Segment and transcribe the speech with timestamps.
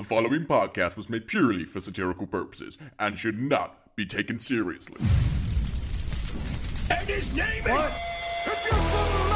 [0.00, 4.96] The following podcast was made purely for satirical purposes and should not be taken seriously.
[6.90, 7.92] And his name What?
[8.46, 9.29] is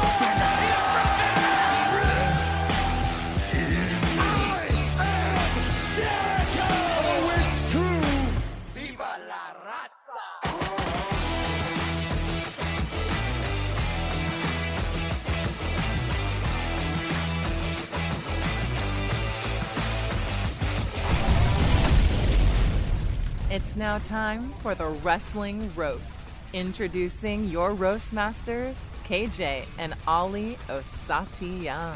[23.55, 26.33] It's now time for the Wrestling Roast.
[26.51, 31.95] Introducing your roast masters, KJ and Ali Osatiyan.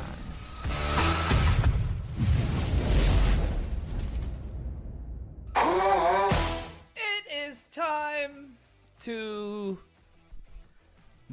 [6.96, 8.56] It is time
[9.02, 9.78] to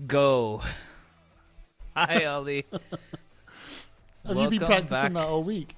[0.09, 0.61] go.
[1.97, 2.67] Hi, Ali.
[4.27, 5.13] Have you been practicing back.
[5.13, 5.77] that all week?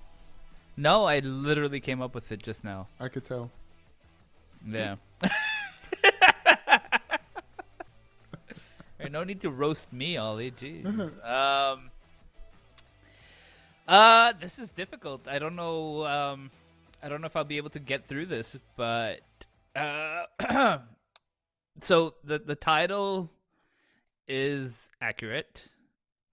[0.74, 2.86] No, I literally came up with it just now.
[2.98, 3.50] I could tell.
[4.66, 4.96] Yeah.
[9.10, 10.50] No need to roast me, Ollie.
[10.50, 10.84] Jeez.
[11.24, 11.90] um.
[13.86, 15.26] Uh, this is difficult.
[15.26, 16.04] I don't know.
[16.06, 16.50] Um,
[17.02, 19.20] I don't know if I'll be able to get through this, but
[19.74, 20.24] uh,
[21.80, 23.30] so the the title
[24.26, 25.68] is accurate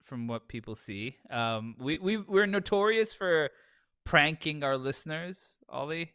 [0.02, 1.16] from what people see.
[1.30, 3.50] Um, we we we're notorious for
[4.04, 6.12] pranking our listeners, Ollie.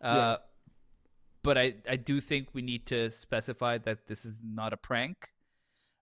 [0.00, 0.36] Uh,
[1.44, 5.28] but I, I do think we need to specify that this is not a prank.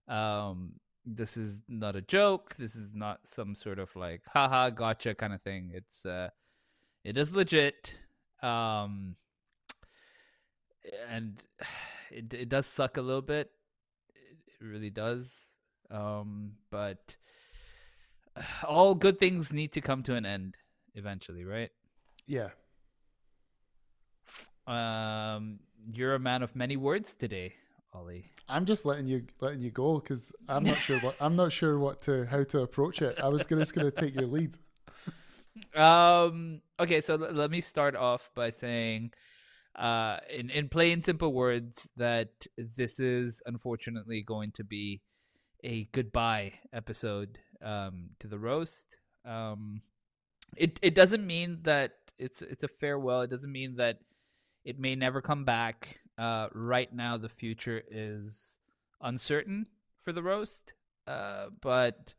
[0.07, 2.55] Um, this is not a joke.
[2.59, 5.73] This is not some sort of like haha gotcha kind of thing.
[5.75, 6.31] It's uh,
[7.05, 7.99] it is legit.
[8.41, 9.17] Um,
[11.11, 11.43] and
[12.13, 13.51] it it does suck a little bit.
[14.15, 15.49] It, really does.
[15.91, 17.17] Um, but
[18.67, 20.59] all good things need to come to an end
[20.95, 21.71] eventually, right?
[22.29, 22.51] Yeah.
[24.67, 25.61] Um,
[25.93, 27.55] you're a man of many words today,
[27.93, 28.27] Ollie.
[28.49, 31.79] I'm just letting you letting you go because I'm not sure what I'm not sure
[31.79, 33.19] what to how to approach it.
[33.23, 34.55] I was gonna, just going to take your lead.
[35.75, 36.63] Um.
[36.81, 39.13] Okay, so l- let me start off by saying,
[39.77, 45.03] uh, in in plain simple words, that this is unfortunately going to be
[45.65, 48.99] a goodbye episode um to the roast.
[49.25, 49.83] Um,
[50.57, 53.23] it it doesn't mean that it's it's a farewell.
[53.23, 53.99] It doesn't mean that
[54.65, 55.99] it may never come back.
[56.19, 58.59] Uh, right now the future is
[59.01, 59.67] uncertain
[60.03, 60.75] for the roast.
[61.07, 62.15] Uh, but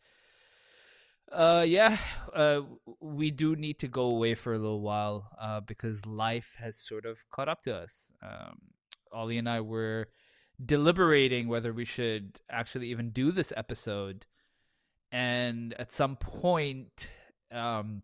[1.31, 1.97] uh, yeah,
[2.35, 2.61] uh,
[2.99, 7.05] we do need to go away for a little while uh, because life has sort
[7.05, 8.11] of caught up to us.
[8.21, 8.59] Um,
[9.11, 10.09] Ollie and I were
[10.63, 14.25] deliberating whether we should actually even do this episode,
[15.11, 17.09] and at some point,
[17.51, 18.03] um,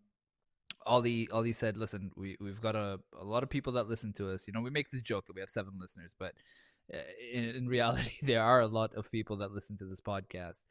[0.89, 4.31] Ollie Ollie said, "Listen, we we've got a a lot of people that listen to
[4.31, 4.47] us.
[4.47, 6.33] You know, we make this joke that we have seven listeners, but
[6.93, 6.97] uh,
[7.31, 10.63] in, in reality, there are a lot of people that listen to this podcast,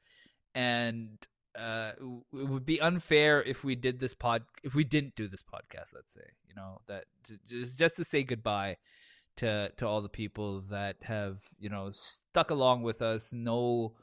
[0.55, 1.19] and."
[1.59, 1.93] uh
[2.35, 5.95] it would be unfair if we did this pod if we didn't do this podcast
[5.95, 7.07] let's say you know that
[7.49, 8.77] just just to say goodbye
[9.35, 13.95] to to all the people that have you know stuck along with us know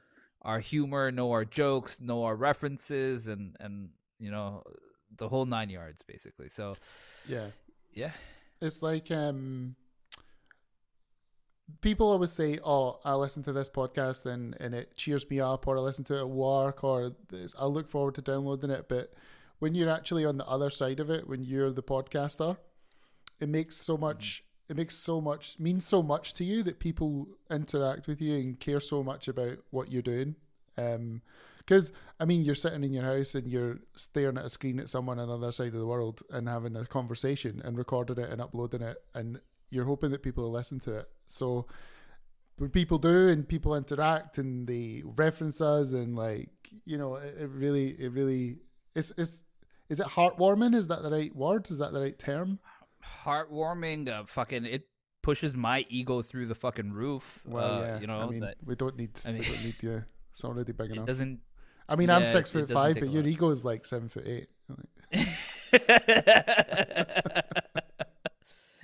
[0.42, 4.64] our humor know our jokes know our references and and you know
[5.18, 6.76] the whole nine yards basically so
[7.28, 7.48] Yeah.
[7.94, 8.12] yeah
[8.62, 9.76] It's like um
[11.82, 15.68] people always say, "Oh, I listen to this podcast and and it cheers me up,"
[15.68, 18.88] or I listen to it at work, or this- I look forward to downloading it.
[18.88, 19.14] But
[19.60, 22.58] when you're actually on the other side of it, when you're the podcaster,
[23.40, 24.44] it makes so much.
[24.68, 28.60] It makes so much means so much to you that people interact with you and
[28.60, 30.36] care so much about what you're doing.
[30.78, 31.22] Um,
[31.66, 34.90] because I mean, you're sitting in your house and you're staring at a screen at
[34.90, 38.30] someone on the other side of the world and having a conversation and recording it
[38.30, 39.40] and uploading it, and
[39.72, 41.10] you're hoping that people will listen to it.
[41.28, 41.66] So
[42.58, 46.50] when people do and people interact and they reference us and like
[46.86, 48.58] you know, it, it really, it really,
[48.96, 49.42] it's it's
[49.90, 50.74] is it heartwarming?
[50.76, 51.70] Is that the right word?
[51.70, 52.60] Is that the right term?
[53.24, 54.88] heartwarming uh, fucking it
[55.22, 58.00] pushes my ego through the fucking roof Well, uh, yeah.
[58.00, 60.04] you know I mean, that we don't need, I mean- we don't need you.
[60.32, 61.08] It's already big it enough.
[61.08, 61.40] doesn't
[61.88, 64.50] I mean, I'm yeah, six foot five, but your ego is like seven foot eight.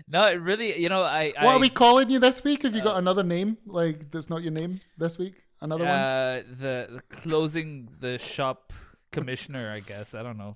[0.07, 1.33] no, it really, you know, I.
[1.39, 2.63] What I, are we calling you this week?
[2.63, 5.35] Have you got another name like that's not your name this week?
[5.61, 5.93] Another one?
[5.93, 8.73] uh, the, the closing the shop
[9.11, 10.15] commissioner, I guess.
[10.15, 10.55] I don't know.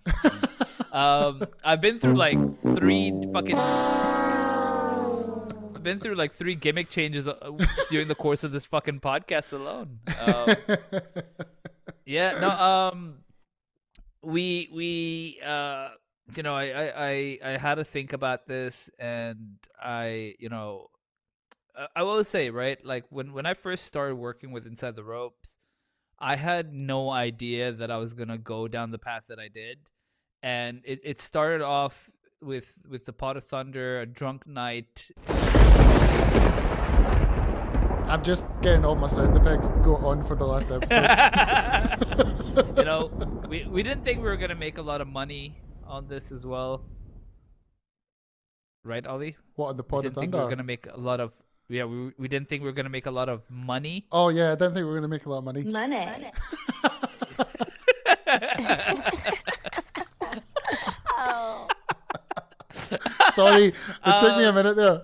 [0.92, 3.58] um, I've been through like three fucking.
[5.76, 7.36] I've been through like three gimmick changes uh,
[7.92, 10.00] during the course of this fucking podcast alone.
[10.26, 10.56] Um,
[12.06, 13.18] yeah, no, um,
[14.22, 15.90] we we uh
[16.36, 20.88] you know, I, I, I, I had to think about this, and I, you know,
[21.96, 25.60] I- will say, right, like when when I first started working with Inside the Ropes,
[26.20, 29.80] I had no idea that I was gonna go down the path that I did,
[30.42, 32.10] and it, it started off
[32.42, 35.12] with with the Pot of Thunder, a drunk night.
[38.08, 41.08] I'm just getting all my sound effects go on for the last episode.
[42.78, 43.08] you know,
[43.50, 46.46] we we didn't think we were gonna make a lot of money on this as
[46.46, 46.84] well,
[48.84, 49.36] right, Ollie?
[49.56, 50.46] what on the We pod of didn't think we thunder?
[50.46, 51.32] were gonna make a lot of
[51.70, 51.86] yeah.
[51.86, 54.06] We we didn't think we were gonna make a lot of money.
[54.12, 55.64] Oh yeah, I don't think we're gonna make a lot of money.
[55.64, 56.32] Money.
[61.18, 61.68] oh.
[63.34, 65.02] Sorry, it took me a Um, minute there.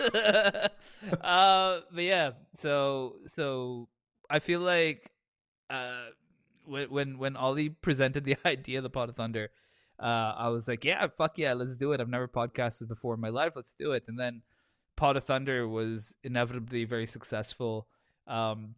[1.20, 3.88] uh, but yeah, so so
[4.28, 5.10] I feel like
[5.68, 6.06] uh,
[6.64, 9.50] when when when Ollie presented the idea of the Pot of Thunder,
[9.98, 12.00] uh, I was like, yeah, fuck yeah, let's do it.
[12.00, 13.52] I've never podcasted before in my life.
[13.56, 14.04] Let's do it.
[14.08, 14.42] And then
[14.96, 17.86] Pot of Thunder was inevitably very successful.
[18.26, 18.76] Um,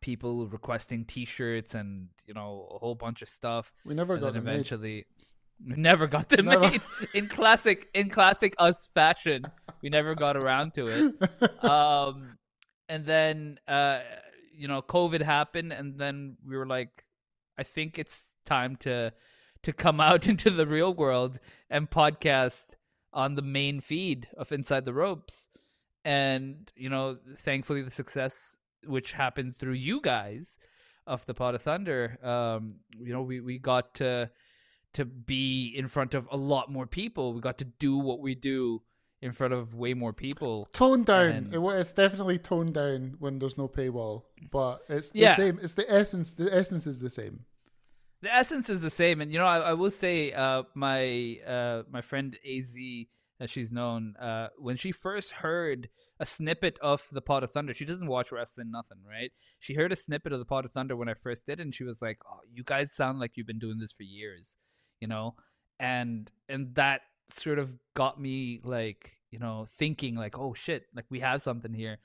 [0.00, 3.72] people requesting T-shirts and you know a whole bunch of stuff.
[3.84, 4.94] We never and got eventually.
[4.94, 5.04] made.
[5.64, 6.68] Never got them Never.
[6.70, 6.82] made.
[7.14, 9.44] In classic in classic us fashion
[9.82, 11.62] we never got around to it.
[11.64, 12.38] Um
[12.88, 14.00] and then uh
[14.54, 17.04] you know covid happened and then we were like
[17.58, 19.12] i think it's time to
[19.62, 21.38] to come out into the real world
[21.70, 22.74] and podcast
[23.12, 25.48] on the main feed of inside the ropes.
[26.04, 30.58] And you know thankfully the success which happened through you guys
[31.06, 34.28] of the pot of thunder um you know we we got to
[34.94, 38.34] to be in front of a lot more people we got to do what we
[38.34, 38.82] do
[39.20, 41.48] in front of way more people Toned down.
[41.52, 45.36] It, it's definitely toned down when there's no paywall, but it's the Yeah.
[45.36, 45.60] same.
[45.62, 46.32] It's the essence.
[46.32, 47.44] The essence is the same.
[48.22, 51.82] the essence is the same and you know i, I will say uh my uh
[51.90, 52.76] my friend az
[53.40, 55.88] as she's known uh when she first heard
[56.20, 59.90] a snippet of the pot of thunder she doesn't watch wrestling nothing right she heard
[59.92, 62.00] a snippet of the pot of thunder when i first did it and she was
[62.00, 64.56] like oh you guys sound like you've been doing this for years
[65.02, 65.34] you know?
[65.80, 71.04] And and that sort of got me like you know thinking like oh shit like
[71.10, 71.98] we have something here.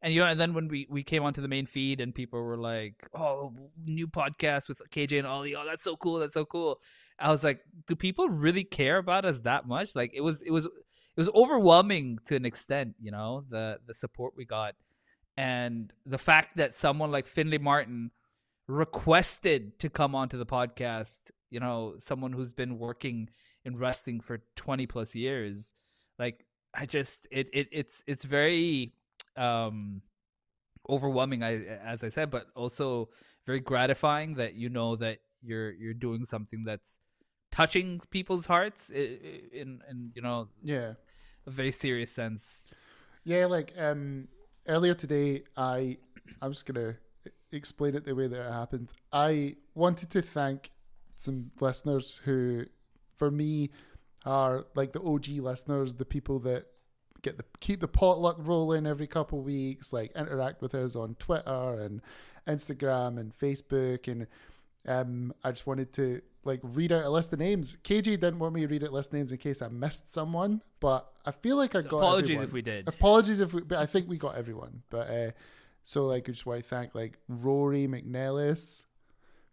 [0.00, 2.40] And you know and then when we we came onto the main feed and people
[2.40, 3.52] were like oh
[3.84, 5.56] new podcast with kj and ollie.
[5.56, 6.78] Oh that's so cool that's so cool.
[7.18, 9.96] I was like do people really care about us that much?
[9.96, 13.94] Like it was it was it was overwhelming to an extent you know the the
[13.94, 14.74] support we got.
[15.36, 18.10] And the fact that someone like finley martin
[18.68, 23.28] requested to come onto the podcast you know someone who's been working
[23.64, 25.74] in wrestling for 20 plus years
[26.18, 28.92] like i just it, it it's it's very
[29.36, 30.02] um
[30.88, 33.10] overwhelming I, as i said but also
[33.46, 37.00] very gratifying that you know that you're you're doing something that's
[37.50, 40.94] touching people's hearts in in you know Yeah.
[41.46, 42.68] a very serious sense
[43.24, 44.28] Yeah, like um
[44.66, 45.98] earlier today I
[46.40, 46.96] I'm just gonna
[47.52, 48.92] explain it the way that it happened.
[49.12, 50.70] I wanted to thank
[51.18, 52.64] some listeners who
[53.16, 53.70] for me
[54.24, 56.66] are like the OG listeners, the people that
[57.22, 61.80] get the keep the potluck rolling every couple weeks, like interact with us on Twitter
[61.80, 62.00] and
[62.46, 64.26] Instagram and Facebook and
[64.86, 67.76] um I just wanted to like read out a list of names.
[67.82, 70.62] KJ didn't want me to read out list of names in case I missed someone,
[70.80, 72.44] but I feel like I got apologies everyone.
[72.44, 74.82] if we did Apologies if we, but I think we got everyone.
[74.88, 75.30] But uh,
[75.82, 78.84] so like, I just want to thank like Rory McNellis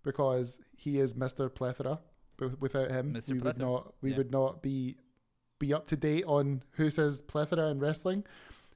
[0.05, 1.99] because he is Mister Plethora.
[2.37, 3.29] But without him, Mr.
[3.29, 4.17] we would not we yeah.
[4.17, 4.95] would not be
[5.59, 8.23] be up to date on who says plethora in wrestling.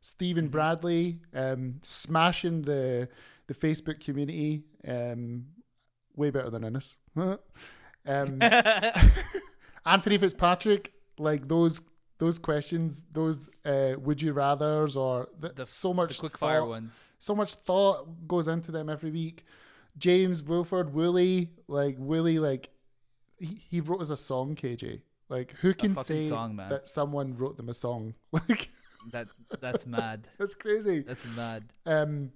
[0.01, 0.51] Stephen Mm-hmm.
[0.51, 3.09] Bradley, um, smashing the
[3.47, 5.45] the Facebook community, um,
[6.15, 6.97] way better than Innes.
[7.15, 8.41] um,
[9.85, 11.81] Anthony Fitzpatrick, like those
[12.19, 16.39] those questions, those uh, would you rather's, or th- the so the much quick thought,
[16.39, 19.45] fire ones so much thought goes into them every week.
[19.99, 22.69] James Wilford, Wooly, like Wooly, like
[23.37, 24.55] he, he wrote us a song.
[24.55, 28.13] KJ, like who can say song, that someone wrote them a song?
[28.31, 28.69] Like
[29.11, 29.27] that
[29.61, 30.99] that's mad that's crazy.
[31.01, 32.31] that's mad Um,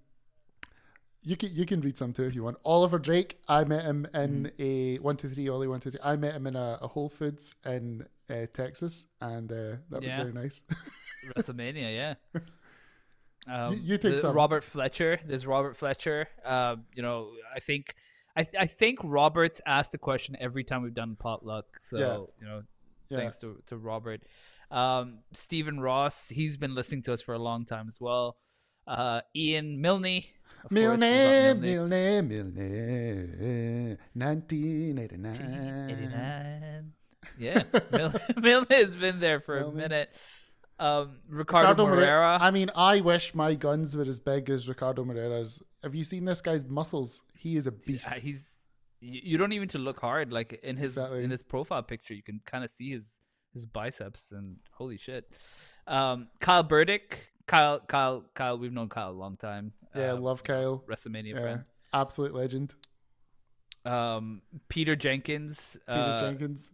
[1.21, 2.57] you can you can read some too if you want.
[2.65, 4.61] Oliver Drake, I met him in Mm-hmm.
[4.61, 5.99] a one two three Ollie one two three.
[6.03, 9.55] I met him in a, a Whole Foods in uh, Texas, and uh,
[9.89, 10.21] that was Yeah.
[10.21, 10.63] very nice.
[11.37, 12.13] WrestleMania, yeah.
[13.47, 14.35] Um, you take the- some.
[14.35, 15.19] Robert Fletcher.
[15.25, 16.27] There's Robert Fletcher.
[16.45, 17.93] Um, you know, I think,
[18.37, 21.65] I I think Robert's asked the question every time we've done potluck.
[21.81, 22.17] So Yeah.
[22.41, 22.63] you know,
[23.09, 23.17] Yeah.
[23.19, 24.21] thanks to to Robert.
[24.71, 26.29] Um, Stephen Ross.
[26.29, 28.37] He's been listening to us for a long time as well.
[28.87, 30.23] Uh, Ian Milne.
[30.61, 31.59] course, Milne, Milne.
[31.61, 36.93] Milne, Milne, nineteen eighty nine.
[37.37, 40.09] Yeah, Milne, Milne has been there for a minute.
[40.79, 42.05] Um, Ricardo, Ricardo Moreira.
[42.05, 42.37] Moreira.
[42.41, 45.61] I mean, I wish my guns were as big as Ricardo Moreira's.
[45.83, 47.21] Have you seen this guy's muscles?
[47.37, 48.09] He is a beast.
[48.11, 48.49] Yeah, he's
[49.05, 51.23] you don't even to look hard like in his Exactly.
[51.25, 53.19] in his profile picture you can kind of see his
[53.53, 55.29] his biceps and holy shit
[55.87, 60.41] um kyle burdick kyle kyle kyle we've known kyle a long time yeah, uh, love
[60.45, 60.85] Kyle.
[60.87, 62.75] wrestlemania Yeah, friend absolute legend.
[63.85, 66.71] um peter jenkins Peter uh, Jenkins.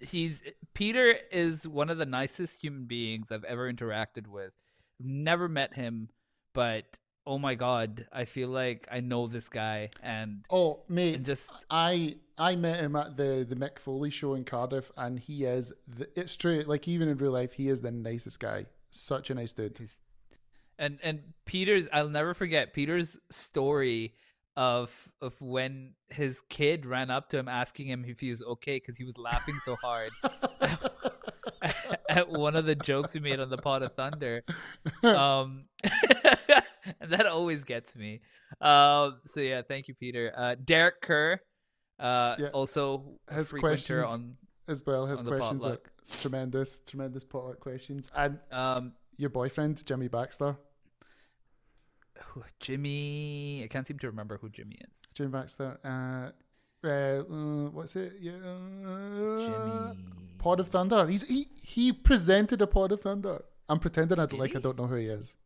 [0.00, 0.40] He's
[0.74, 4.52] peter is one of the nicest human beings i've ever interacted with
[5.00, 6.08] never met him
[6.54, 6.84] but
[7.26, 11.50] oh my god i feel like i know this guy and Oh, mate, and just
[11.70, 15.72] I I met him at the the Mick Foley show in Cardiff, and he is.
[15.86, 16.62] The, it's true.
[16.66, 18.66] Like even in real life, he is the nicest guy.
[18.90, 19.78] Such a nice dude.
[20.78, 24.14] And and Peter's I'll never forget Peter's story
[24.58, 24.90] of
[25.22, 28.96] of when his kid ran up to him asking him if he was okay because
[28.96, 30.10] he was laughing so hard
[32.10, 34.42] at one of the jokes we made on the Pot of Thunder.
[35.04, 35.66] Um,
[37.00, 38.20] and that always gets me.
[38.60, 40.32] Um, so yeah, thank you, Peter.
[40.36, 41.40] Uh, Derek Kerr,
[42.00, 42.48] uh, Yeah.
[42.48, 44.36] also a His questions- on
[44.66, 45.78] As well, his questions are
[46.20, 48.10] tremendous, tremendous potluck questions.
[48.16, 50.56] And um, your boyfriend Jimmy Baxter,
[52.60, 53.62] Jimmy.
[53.64, 55.02] I can't seem to remember who Jimmy is.
[55.14, 55.78] Jimmy Baxter.
[55.84, 56.30] Uh,
[56.86, 58.14] uh, uh, what's it?
[58.20, 60.04] Yeah, uh, Jimmy.
[60.38, 61.06] Pod of Thunder.
[61.06, 63.42] He's he he presented a Pod of Thunder.
[63.68, 65.36] I'm pretending I like I don't know who he is.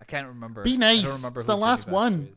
[0.00, 0.62] I can't remember.
[0.62, 1.02] Be I nice.
[1.02, 2.28] don't remember It's the Jimmy last Baxter one.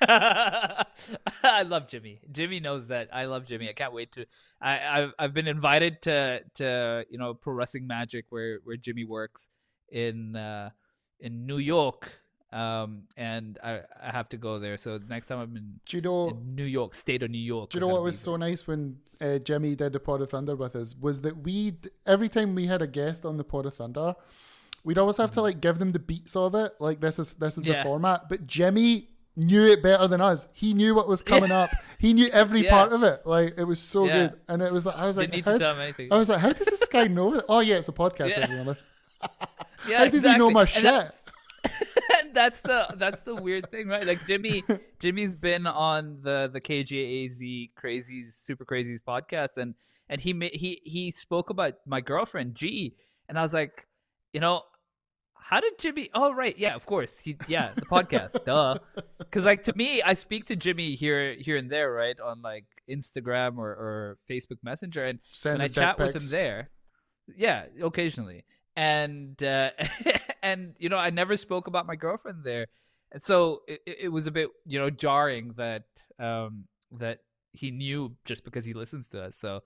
[0.02, 2.20] I love Jimmy.
[2.30, 3.08] Jimmy knows that.
[3.12, 3.68] I love Jimmy.
[3.68, 4.26] I can't wait to.
[4.60, 9.04] I, I've I've been invited to to you know Pro Wrestling Magic where where Jimmy
[9.04, 9.48] works
[9.90, 10.70] in uh,
[11.18, 12.20] in New York.
[12.52, 14.76] Um, and I I have to go there.
[14.76, 16.30] So next time I'm in, Do you know?
[16.30, 17.70] in New York, state of New York.
[17.70, 20.56] Do you know what was so nice when uh, Jimmy did the Pod of Thunder
[20.56, 20.96] with us?
[21.00, 21.74] Was that we
[22.06, 24.16] every time we had a guest on the Pod of Thunder,
[24.82, 26.72] we'd always have to like give them the beats of it.
[26.80, 27.72] Like this is this is Mm-hmm.
[27.72, 27.82] Yeah.
[27.84, 28.28] the format.
[28.28, 30.48] But Jimmy knew it better than us.
[30.52, 31.70] He knew what was coming up.
[32.00, 32.70] He knew every Yeah.
[32.72, 33.24] part of it.
[33.26, 34.32] Like it was so good.
[34.48, 36.12] And it was like I was Didn't like, how, to tell him anything.
[36.12, 37.44] I was like, how does this guy know it?
[37.48, 38.32] Oh yeah, it's a podcast.
[38.32, 38.88] Everyone listen.
[39.88, 40.82] Yeah, How does he know my And shit?
[40.82, 41.14] that-
[42.32, 44.06] that's the that's the weird thing, right?
[44.06, 44.62] Like Jimmy,
[44.98, 49.74] Jimmy's been on the the KJAZ Crazies Super Crazies podcast, and
[50.08, 52.94] and he he he spoke about my girlfriend G,
[53.28, 53.86] and I was like,
[54.32, 54.62] you know,
[55.34, 56.10] how did Jimmy?
[56.14, 58.78] Oh right, yeah, of course, he yeah the podcast, duh.
[59.18, 62.64] Because like to me, I speak to Jimmy here here and there, right, on like
[62.88, 66.70] Instagram or or Facebook Messenger, and Send when I chat with him there,
[67.36, 68.44] yeah, occasionally,
[68.76, 69.70] and uh,
[70.42, 72.66] and you know, I never spoke about my girlfriend there,
[73.12, 75.84] and so it, it was a bit you know jarring that
[76.18, 76.64] um
[76.98, 77.18] that
[77.52, 79.36] he knew just because he listens to us.
[79.36, 79.60] So,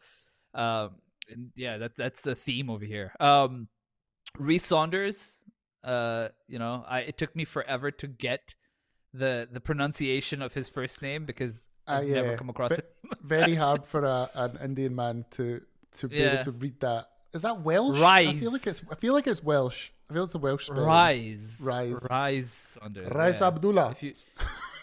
[0.55, 0.97] um,
[1.31, 3.13] and yeah, that that's the theme over here.
[3.21, 3.69] Um,
[4.39, 5.41] Reese Saunders,
[5.85, 8.55] uh, you know, I it took me forever to get
[9.13, 12.87] the the pronunciation of his first name because Ah, I've never come across Ve- it.
[13.23, 15.61] Very hard for a, an Indian man to
[15.99, 16.25] to be Yeah.
[16.25, 17.07] able to read that.
[17.35, 18.01] Is that Welsh?
[18.01, 19.91] I feel like it's I feel like it's Welsh.
[20.09, 20.85] I feel it's a Welsh spelling.
[20.87, 22.07] Rise, Rise.
[22.09, 22.51] Rise
[22.81, 23.11] Saunders.
[23.13, 23.47] Rise yeah.
[23.49, 23.91] Abdullah.
[23.91, 24.15] If you,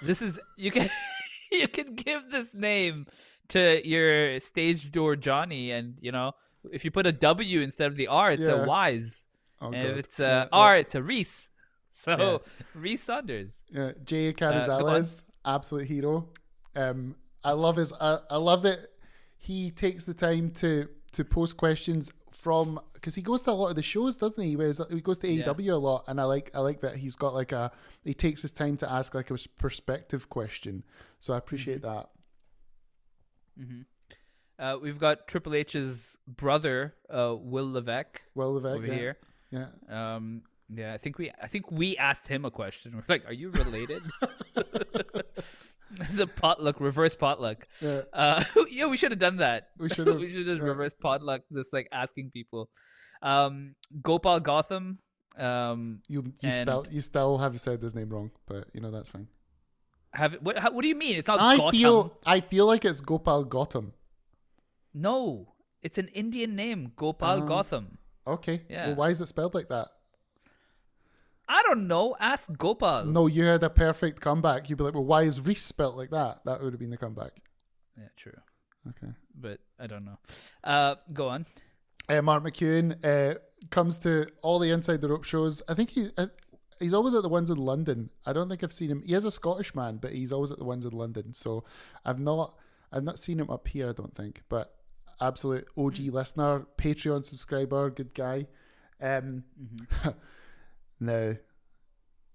[0.01, 0.89] this is you can
[1.51, 3.07] you can give this name
[3.49, 6.33] to your stage door Johnny, and you know
[6.71, 8.63] if you put a W instead of the R, it's Yeah.
[8.63, 9.25] a Wise,
[9.61, 10.81] Oh, and if it's a Yeah, R, yeah.
[10.81, 11.49] it's a Reese.
[11.93, 12.41] So
[12.75, 13.63] Reese Saunders.
[13.71, 14.33] Yeah, Jay Uh, on.
[14.33, 16.29] Carazales, absolute hero.
[16.75, 17.93] Um, I love his.
[17.93, 18.79] I, I love that
[19.37, 23.67] he takes the time to to post questions from because he goes to a lot
[23.69, 24.55] of the shows, doesn't he?
[24.55, 27.33] Whereas he goes to AEW a lot, and I like I like that he's got
[27.33, 27.71] like a
[28.03, 30.83] he takes his time to ask like a perspective question.
[31.19, 33.81] So I appreciate Mm-hmm.
[34.57, 34.59] that.
[34.59, 38.93] Uh, we've got Triple H's brother, uh, Will Levesque, Well, Levesque, over yeah.
[38.93, 39.17] here.
[39.51, 42.95] Yeah, Um, yeah, I think we I think we asked him a question.
[42.95, 44.01] We're like, "Are you related?"
[45.99, 47.67] this is a potluck, reverse potluck.
[47.81, 48.01] yeah.
[48.13, 49.69] Uh, yeah, we should have done that.
[49.77, 50.67] We should've, we should just yeah.
[50.67, 52.69] reverse potluck, just like asking people.
[53.21, 54.99] Um, Gopal Gotham.
[55.37, 58.91] Um, You you And- still you still have said his name wrong, but you know
[58.91, 59.27] that's fine.
[60.13, 60.57] have what?
[60.57, 61.15] How, what do you mean?
[61.15, 61.79] It's not I Gotham.
[61.79, 63.93] feel I feel like it's Gopal Gotham.
[64.93, 67.45] No, it's an Indian name, Gopal Oh.
[67.47, 67.97] Gotham.
[68.27, 68.87] Okay, Yeah.
[68.87, 69.87] well, why is it spelled like that?
[71.51, 72.15] I don't know.
[72.17, 73.03] Ask Gopal.
[73.05, 74.69] No, you had a perfect comeback.
[74.69, 76.39] You'd be like, well, why is Reese spelt like that?
[76.45, 77.33] That would have been the comeback.
[77.97, 78.37] Yeah, true.
[78.87, 79.11] Okay.
[79.35, 80.17] But I don't know.
[80.63, 81.45] Uh, go on.
[82.07, 83.37] Uh, Mark McEwen uh,
[83.69, 85.61] comes to all the Inside the Rope shows.
[85.67, 86.27] I think he uh,
[86.79, 88.11] he's always at the ones in London.
[88.25, 89.01] I don't think I've seen him.
[89.05, 91.33] He is a Scottish man, but he's always at the ones in London.
[91.33, 91.65] So
[92.05, 92.55] I've not
[92.93, 93.89] I've not seen him up here.
[93.89, 94.73] I don't think, but
[95.19, 98.47] absolute OG listener, Patreon subscriber, good guy.
[99.01, 99.43] Um,
[101.01, 101.33] now,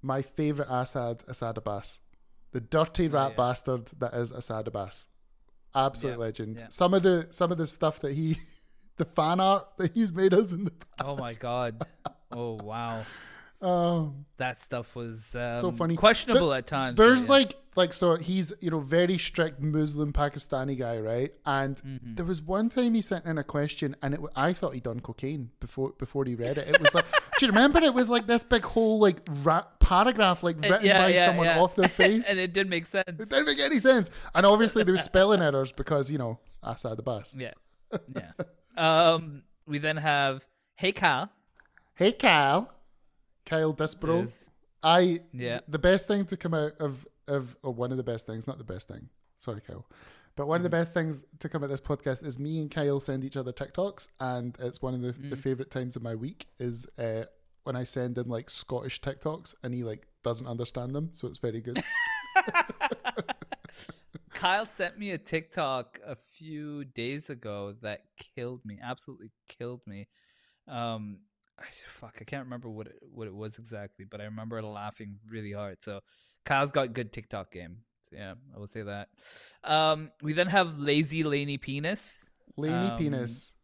[0.03, 2.01] my favorite Assad, Assad Abbas,
[2.53, 3.37] the dirty rat yeah.
[3.37, 5.09] bastard that is Assad Abbas,
[5.75, 6.57] absolute Yeah, legend.
[6.59, 6.67] yeah.
[6.71, 8.37] Some of the some of the stuff that he,
[8.97, 11.03] the fan art that he's made us in the past.
[11.05, 11.83] Oh my god.
[12.33, 13.05] Oh wow.
[13.63, 15.97] Um, That stuff was um, so funny.
[15.97, 16.97] questionable Th- at times.
[16.97, 17.31] There's yeah.
[17.33, 21.33] like like so he's you know very strict Muslim Pakistani guy, right?
[21.47, 22.15] And Mm-hmm.
[22.17, 25.01] there was one time he sent in a question, and it I thought he'd done
[25.01, 26.69] cocaine before before he read it.
[26.69, 27.07] It was like,
[27.39, 27.79] do you remember?
[27.81, 31.49] It was like this big whole like ra- paragraph like written yeah, by yeah, someone
[31.49, 32.29] off their face.
[32.29, 33.05] and it didn't make sense.
[33.09, 34.11] it didn't make any sense.
[34.35, 37.35] And obviously there was spelling errors because you know Assad the bus.
[37.39, 37.53] Yeah.
[38.15, 38.33] Yeah.
[38.77, 40.45] um we then have
[40.77, 41.31] Hey Cal.
[41.95, 42.71] Hey Kyle,
[43.47, 44.25] Kyle Disbro.
[44.25, 44.51] is-
[44.83, 45.61] I Yeah.
[45.67, 48.59] The best thing to come out of of or one of the best things, not
[48.59, 49.09] the best thing.
[49.39, 49.85] Sorry, Kyle.
[50.37, 50.79] But one of the Mm-hmm.
[50.81, 53.53] best things to come out of this podcast is me and Kyle send each other
[53.53, 55.31] TikToks, and it's one of the, Mm.
[55.31, 57.25] the favorite times of my week is uh,
[57.65, 61.39] when I send him like Scottish TikToks and he like doesn't understand them, so it's
[61.39, 61.83] very good.
[64.35, 70.07] Kyle sent me a TikTok a few days ago that killed me, absolutely killed me.
[70.69, 71.21] Um,
[71.89, 75.53] fuck, I can't remember what it, what it was exactly, but I remember laughing really
[75.53, 75.79] hard.
[75.83, 76.01] So
[76.45, 77.79] Kyle's got good TikTok game.
[78.09, 79.09] So yeah, I will say that.
[79.65, 83.55] Um, we then have Lazy Laney Penis, Laney Um, Penis.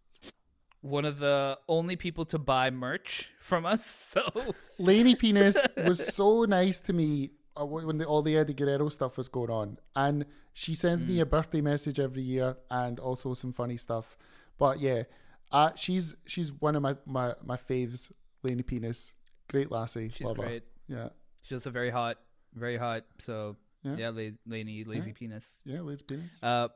[0.80, 3.84] one of the only people to buy merch from us.
[4.12, 8.88] So Laney Penis was so nice to me uh, when the, all the Eddie Guerrero
[8.88, 11.08] stuff was going on, and she sends Mm.
[11.08, 14.16] me a birthday message every year and also some funny stuff.
[14.58, 15.04] But yeah,
[15.52, 18.11] uh, she's she's one of my my my faves.
[18.42, 19.12] Laney Penis,
[19.49, 20.42] great lassie, she's love her.
[20.42, 20.64] great.
[20.88, 21.11] Yeah,
[21.42, 22.18] She's also very hot,
[22.54, 23.04] very hot.
[23.21, 23.97] So Yeah.
[23.97, 25.62] yeah, La- Laney, Lazy Penis.
[25.64, 26.42] yeah, Lazy Penis.
[26.42, 26.68] Uh,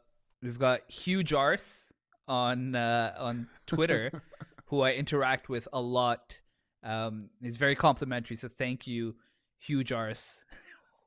[0.43, 1.93] we've got Huge Arse
[2.29, 4.23] on uh, on Twitter,
[4.67, 6.39] who I interact with a lot.
[6.85, 9.17] Um, he's very complimentary, so thank you,
[9.59, 10.45] Huge Arse.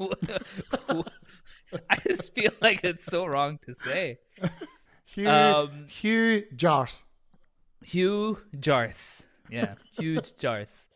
[1.90, 4.20] I just feel like it's so wrong to say.
[5.06, 7.04] Hugh um, Hugh Jars.
[7.84, 9.24] Hugh Jars.
[9.50, 10.88] Yeah, huge jars.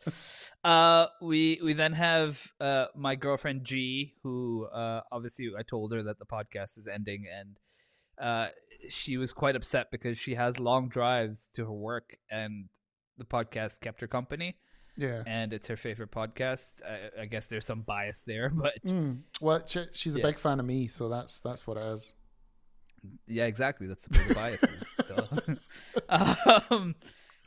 [0.62, 6.02] Uh, we we then have uh my girlfriend G, who uh obviously I told her
[6.04, 7.58] that the podcast is ending, and
[8.24, 8.48] uh
[8.88, 12.68] she was quite upset because she has long drives to her work, and
[13.18, 14.56] the podcast kept her company,
[14.96, 15.22] Yeah.
[15.26, 16.80] and it's her favorite podcast.
[16.82, 19.22] I, I guess there's some bias there, but Mm.
[19.40, 20.26] Well, she, she's a Yeah.
[20.26, 22.12] big fan of me, so that's that's what it is.
[23.26, 23.86] Yeah, exactly.
[23.86, 25.58] That's where the bias is.
[26.70, 26.94] um,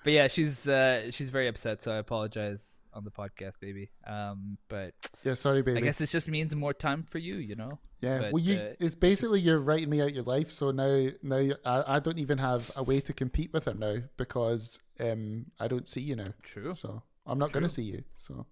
[0.03, 3.89] but yeah, she's uh, she's very upset, so I apologize on the podcast, baby.
[4.05, 4.93] Um, but
[5.23, 5.77] Yeah, sorry, baby.
[5.77, 7.79] I guess it just means more time for you, you know.
[8.01, 10.49] Yeah, But, well, you uh, it's basically you're writing me out your life.
[10.49, 13.97] So now, now I, I don't even have a way to compete with her now
[14.17, 16.33] because um I don't see you now.
[16.41, 16.71] True.
[16.71, 18.03] So I'm not going to see you.
[18.17, 18.45] So,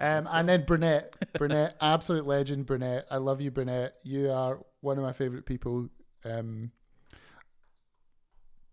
[0.00, 3.06] um, and then Brunette, Brunette, absolute legend, Brunette.
[3.10, 3.94] I love you, Brunette.
[4.02, 5.88] You are one of my favorite people.
[6.24, 6.72] Um,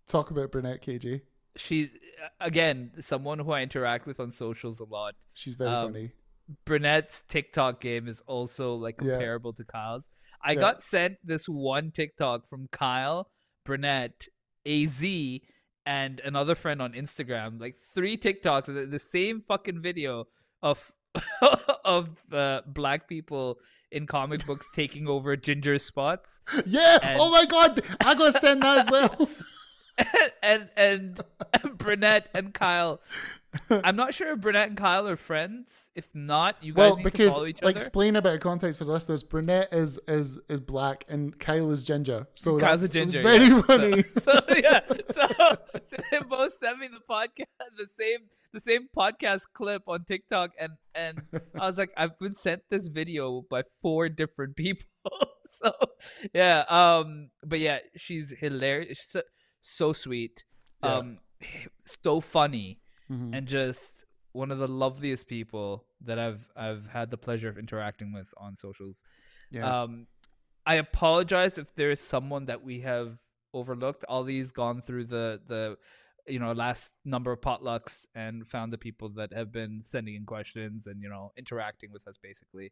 [0.07, 1.21] talk about Brunette, KJ.
[1.57, 1.91] She's
[2.39, 5.15] again someone who I interact with on socials a lot.
[5.33, 6.11] She's very Um, funny.
[6.65, 9.11] Brunette's TikTok game is also like Yeah.
[9.13, 10.09] comparable to Kyle's.
[10.43, 10.59] I Yeah.
[10.61, 13.31] got sent this one TikTok from Kyle,
[13.63, 14.27] Brunette,
[14.65, 15.41] AZ,
[15.87, 17.59] and another friend on Instagram.
[17.59, 20.25] Like three TikToks, the, the same fucking video
[20.61, 20.93] of
[21.85, 23.57] of uh, black people
[23.91, 26.39] in comic books taking over ginger spots.
[26.65, 26.97] Yeah.
[27.01, 29.29] and- oh my god, I got to send that as well.
[30.43, 31.19] and and
[31.53, 33.01] and Brunette and Kyle.
[33.83, 35.89] I'm not sure if Brunette and Kyle are friends.
[35.95, 37.83] If not, you guys well, need because to follow each like other.
[37.85, 39.23] explain a bit of context for the listeners.
[39.23, 42.27] Brunette is is is black and Kyle is ginger.
[42.33, 43.61] So Kyle's that's a it ginger, very yeah.
[43.67, 44.03] funny.
[44.23, 44.79] so yeah,
[45.13, 45.27] so,
[45.89, 47.45] so they both sent me the podcast,
[47.77, 48.19] the same
[48.53, 51.21] the same podcast clip on TikTok, and and
[51.59, 54.85] I was like, I've been sent this video by four different people.
[55.49, 55.71] so
[56.33, 59.21] yeah, um, but yeah, she's hilarious, so,
[59.61, 60.45] so sweet,
[60.83, 60.95] Yeah.
[60.95, 61.17] um,
[61.85, 63.35] so funny, Mhm.
[63.35, 68.11] and just one of the loveliest people that I've I've had the pleasure of interacting
[68.11, 69.03] with on socials.
[69.51, 69.83] Yeah.
[69.83, 70.07] Um,
[70.65, 73.21] I apologize if there is someone that we have
[73.53, 74.03] overlooked.
[74.09, 75.77] Ollie's gone through the the
[76.27, 80.25] you know last number of potlucks and found the people that have been sending in
[80.25, 82.71] questions and you know interacting with us basically,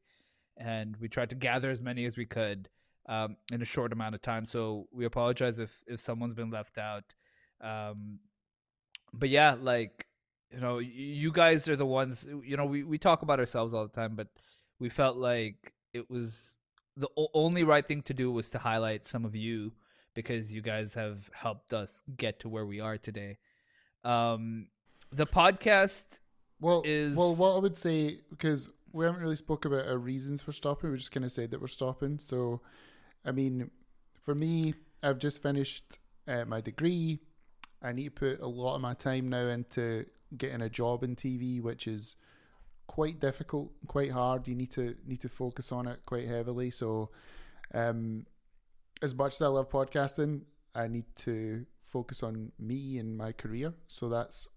[0.58, 2.68] and we tried to gather as many as we could
[3.08, 4.46] um, in a short amount of time.
[4.46, 7.14] So we apologize if if someone's been left out.
[7.62, 8.20] Um,
[9.14, 10.08] but yeah, like
[10.54, 12.28] you know, you guys are the ones.
[12.44, 14.28] You know, we we talk about ourselves all the time, but
[14.80, 16.58] we felt like it was
[16.96, 19.72] the o- only right thing to do was to highlight some of you
[20.14, 23.38] because you guys have helped us get to where we are today.
[24.04, 24.68] Um,
[25.12, 26.20] the podcast
[26.60, 30.42] Well, is- well, what I would say because we haven't really spoke about our reasons
[30.42, 30.92] for stopping.
[30.92, 32.20] We just kind of said that we're stopping.
[32.20, 32.62] So,
[33.26, 33.72] I mean,
[34.22, 37.20] for me, I've just finished uh, my degree.
[37.82, 40.06] I need to put a lot of my time now into
[40.38, 42.16] getting a job in TV, which is
[42.88, 44.48] quite difficult, quite hard.
[44.48, 46.72] You need to need to focus on it quite heavily.
[46.72, 47.10] So,
[47.74, 48.26] um,
[49.02, 50.42] as much as I love podcasting,
[50.76, 53.74] I need to focus on me and my career.
[53.88, 54.48] So that's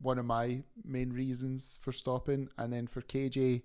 [0.00, 2.48] one of my main reasons for stopping.
[2.56, 3.62] And then for KJ,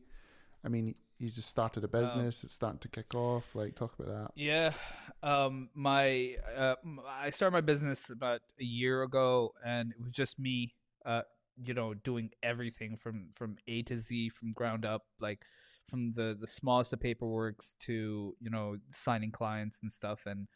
[0.66, 2.44] I mean, he's just started a business.
[2.44, 3.56] it's starting to kick off.
[3.56, 4.32] Like, talk about that.
[4.36, 4.74] Yeah,
[5.22, 6.76] um, my uh,
[7.08, 10.74] I started my business about a year ago, and it was just me,
[11.06, 11.22] uh,
[11.64, 15.46] you know, doing everything from from A to Z, from ground up, like
[15.90, 20.48] from the the smallest of paperworks to you know signing clients and stuff, and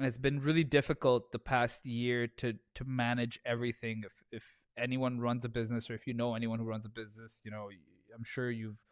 [0.00, 4.02] it's been really difficult the past year to to manage everything.
[4.04, 7.40] If if anyone runs a business, or if you know anyone who runs a business,
[7.44, 7.68] you know,
[8.14, 8.84] I'm sure you've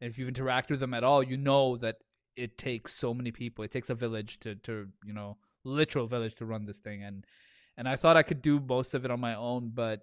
[0.00, 1.96] if you've interacted with them at all, you know that
[2.36, 3.64] it takes so many people.
[3.64, 7.24] It takes a village to to you know literal village to run this thing, and
[7.76, 10.02] and I thought I could do most of it on my own, but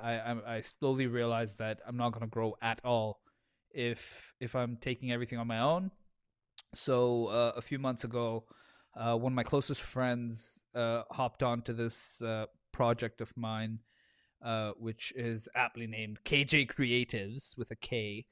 [0.00, 3.20] I I, I slowly realized that I'm not gonna grow at all
[3.70, 5.90] if if I'm taking everything on my own.
[6.74, 8.44] So uh, a few months ago,
[8.96, 13.80] uh, one of my closest friends uh, hopped onto this uh, project of mine,
[14.44, 18.26] uh, which is aptly named KJ Creatives with a K.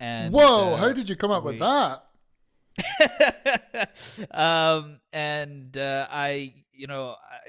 [0.00, 0.74] And Whoa!
[0.74, 2.04] uh, how did you come up with that?
[4.30, 7.04] um, and uh, I, you know,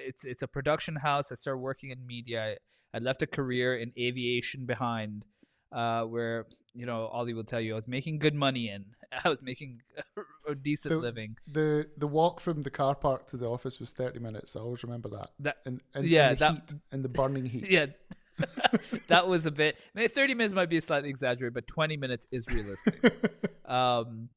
[0.10, 1.26] it's it's a production house.
[1.32, 2.40] I started working in media.
[2.50, 5.18] I, I left a career in aviation behind,
[5.80, 6.38] uh, where
[6.82, 8.82] you know Ollie will tell you I was making good money in.
[9.26, 9.72] I was making
[10.52, 11.32] a decent The- living.
[11.60, 11.68] The
[12.04, 14.50] the walk from the car park to the office was thirty minutes.
[14.56, 15.30] I always remember that.
[15.46, 17.66] That And, and Yeah, and the that- heat and the burning heat.
[17.78, 17.88] yeah.
[19.14, 19.72] that was a bit.
[19.96, 22.96] I mean, Thirty minutes might be slightly exaggerated, but twenty minutes is realistic.
[23.80, 24.30] um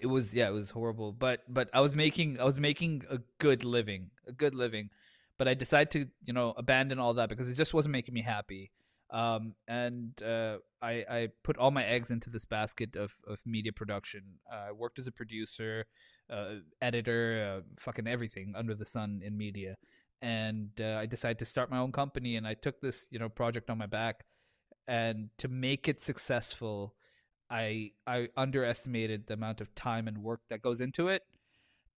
[0.00, 3.18] it was yeah it was horrible but but i was making i was making a
[3.38, 4.90] good living a good living
[5.38, 8.22] but i decided to you know abandon all that because it just wasn't making me
[8.22, 8.70] happy
[9.10, 13.72] um and uh i i put all my eggs into this basket of of media
[13.72, 14.22] production.
[14.52, 15.86] Uh, i worked as a producer
[16.30, 19.76] uh editor uh, fucking everything under the sun in media
[20.22, 23.28] and uh, i decided to start my own company and i took this you know
[23.28, 24.24] project on my back
[24.88, 26.94] and to make it successful
[27.50, 31.22] I I underestimated the amount of time and work that goes into it,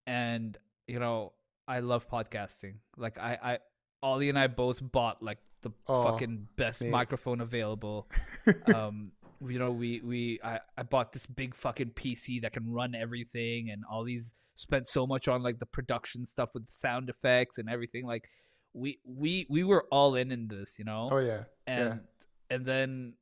[0.05, 0.57] and
[0.87, 1.33] you know
[1.67, 2.75] I love podcasting.
[2.97, 3.59] Like I I
[4.01, 8.07] Ollie and I both bought like the Aw, fucking best microphone available.
[8.73, 9.11] um,
[9.45, 13.69] you know we we I I bought this big fucking PC that can run everything,
[13.69, 17.57] and all these spent so much on like the production stuff with the sound effects
[17.57, 18.05] and everything.
[18.05, 18.29] Like
[18.73, 21.43] we we we were all in in this, you know Oh yeah.
[21.65, 22.01] and
[22.49, 23.13] and then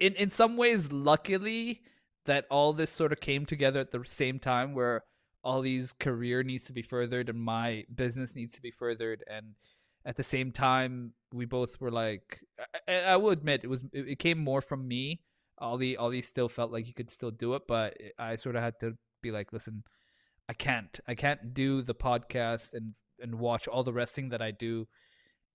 [0.00, 1.82] in in some ways luckily
[2.26, 5.02] that all this sort of came together at the same time where
[5.62, 9.24] these career needs to be furthered and my business needs to be furthered.
[9.28, 9.54] And
[10.04, 12.40] at the same time we both were like
[12.86, 15.22] I, I will admit it was it, it came more from me.
[15.60, 18.78] Ollie ollie still felt like he could still do it but i sort of had
[18.78, 19.82] to be like listen
[20.48, 24.52] i can't i can't do the podcast and and watch all the wrestling that i
[24.52, 24.86] do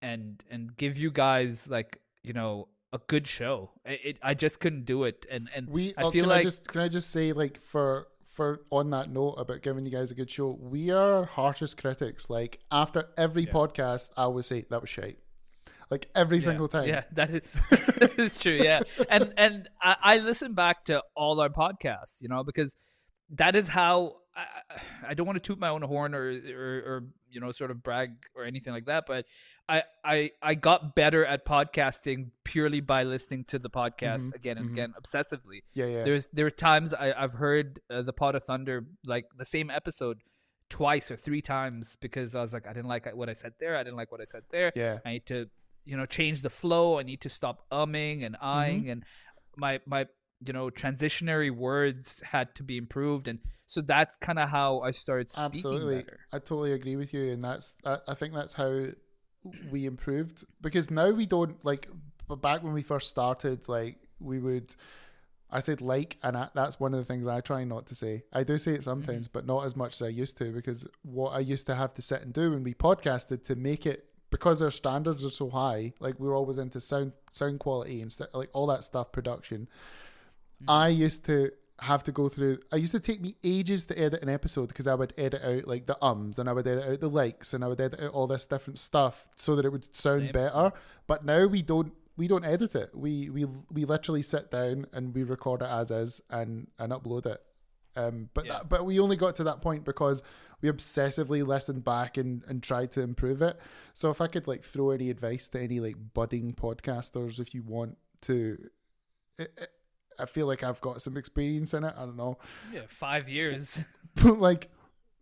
[0.02, 3.72] and and give you guys like you know a good show.
[3.86, 6.40] I- It, I just couldn't do it, and and We I oh, feel can like
[6.40, 9.92] I just can I just say like for for on that note about giving you
[9.92, 12.30] guys a good show, we are our harshest critics.
[12.30, 15.20] Like after every podcast, I would say that was shite.
[15.92, 16.88] Like every yeah, single time.
[16.88, 18.60] Yeah, that is that is true.
[18.62, 22.76] Yeah, and and I, I listen back to all our podcasts, you know, because
[23.32, 24.18] that is how
[25.06, 27.82] I, don't want to toot my own horn or, or or you know sort of
[27.84, 29.26] brag or anything like that, but
[29.68, 34.58] I I I got better at podcasting purely by listening to the podcast Mhm, again
[34.58, 34.74] and mhm.
[34.74, 35.64] again obsessively.
[35.74, 36.04] Yeah, yeah.
[36.04, 39.70] There's there were times I, I've heard uh, the Pot of Thunder like the same
[39.70, 40.20] episode
[40.70, 43.76] twice or three times because I was like I didn't like what I said there.
[43.78, 44.72] I didn't like what I said there.
[44.76, 45.00] yeah.
[45.06, 45.50] I need to
[45.86, 47.00] you know change the flow.
[47.00, 49.04] I need to stop umming and eyeing and
[49.56, 50.08] my my
[50.46, 53.40] you know transitionary words had to be improved and
[53.74, 56.20] so that's kind of how I started speaking Absolutely, better.
[56.32, 58.88] I totally agree with you, and that's I, I think that's how
[59.72, 61.90] we improved because now we don't like.
[62.28, 64.76] But back when we first started, like we would,
[65.50, 68.24] I said like, and I, that's one of the things I try not to say.
[68.32, 68.84] I do say it mm-hmm.
[68.84, 71.96] sometimes, but not as much as I used to because what I used to have
[71.96, 75.50] to sit and do when we podcasted to make it because our standards are so
[75.50, 75.94] high.
[76.00, 79.68] Like we were always into sound sound quality and st- like all that stuff production.
[80.68, 82.60] I used to have to go through.
[82.72, 85.68] I used to take me ages to edit an episode because I would edit out
[85.68, 88.12] like the ums and I would edit out the likes and I would edit out
[88.12, 90.32] all this different stuff so that it would sound Same.
[90.32, 90.72] better.
[91.08, 92.92] But now we don't we don't edit it.
[92.94, 97.26] We we we literally sit down and we record it as is and and upload
[97.26, 97.42] it.
[97.96, 98.54] Um, but Yeah.
[98.54, 100.24] that, but we only got to that point because
[100.62, 103.60] we obsessively listened back and, and tried to improve it.
[103.94, 107.62] So if I could like throw any advice to any like budding podcasters, if you
[107.62, 108.70] want to,
[109.40, 109.46] I
[110.20, 111.94] I feel like I've got some experience in it.
[111.98, 112.38] I don't know,
[112.72, 113.84] Yeah, five years.
[114.24, 114.70] like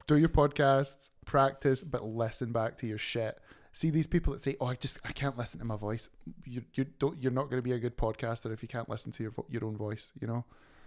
[0.07, 3.39] do your podcasts, practice, but listen back to your shit.
[3.73, 6.09] See these people that say, "Oh, I just I can't listen to my voice."
[6.45, 9.11] You you don't you're not going to be a good podcaster if you can't listen
[9.13, 10.11] to your vo- your own voice.
[10.19, 10.45] You know.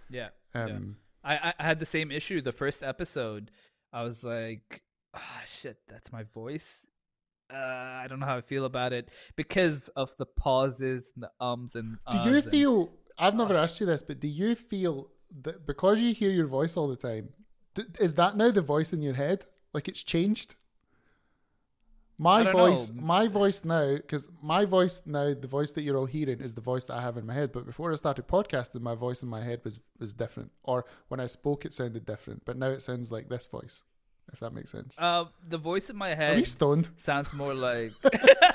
[0.09, 0.29] yeah.
[0.53, 0.65] yeah.
[0.65, 3.49] Um, I, I- I had the same issue the first episode.
[3.91, 4.83] I was like,
[5.15, 6.85] ah, shit, that's my voice.
[7.51, 11.31] Uh, I don't know how I feel about it because of the pauses and the
[11.39, 11.97] ums and.
[12.11, 12.91] Do you uhs and- feel?
[13.17, 15.09] I've never asked you this, but do you feel
[15.43, 17.29] that because you hear your voice all the time,
[17.73, 19.45] d- is that now the voice in your head?
[19.73, 20.55] Like it's changed?
[22.17, 23.01] My voice, know.
[23.01, 26.61] my voice now, because my voice now, the voice that you're all hearing is the
[26.61, 27.51] voice that I have in my head.
[27.51, 31.19] But before I started podcasting, my voice in my head was was different, or when
[31.19, 32.45] I spoke, it sounded different.
[32.45, 33.83] But now it sounds like this voice,
[34.31, 34.97] if that makes sense.
[34.99, 36.33] Uh, the voice in my head.
[36.33, 36.87] Are we stoned?
[36.95, 37.91] sounds more like.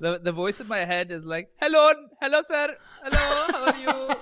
[0.00, 4.16] the the voice in my head is like, hello, hello, sir, hello, how are you?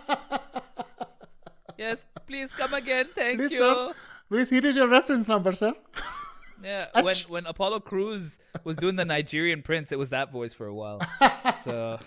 [1.78, 3.58] yes, please come again, thank Please, you.
[3.60, 3.92] sir.
[4.28, 5.72] Please, here is your reference number, sir.
[6.62, 7.04] Yeah, Ach.
[7.04, 10.74] when when Apollo Crews was doing the Nigerian Prince, it was that voice for a
[10.74, 11.00] while.
[11.64, 11.98] so,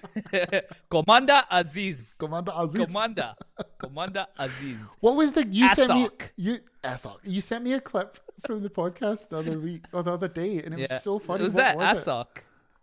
[0.89, 2.85] Commander Azeez, Commander Azeez.
[2.85, 3.33] Commander,
[3.79, 4.81] Commander Azeez.
[4.99, 7.19] What was the you sent me you Asok.
[7.23, 10.61] You sent me a clip from the podcast the other week or the other day,
[10.61, 11.43] and it Yeah, was so funny.
[11.43, 12.07] It was what that was it?
[12.09, 12.27] Asok,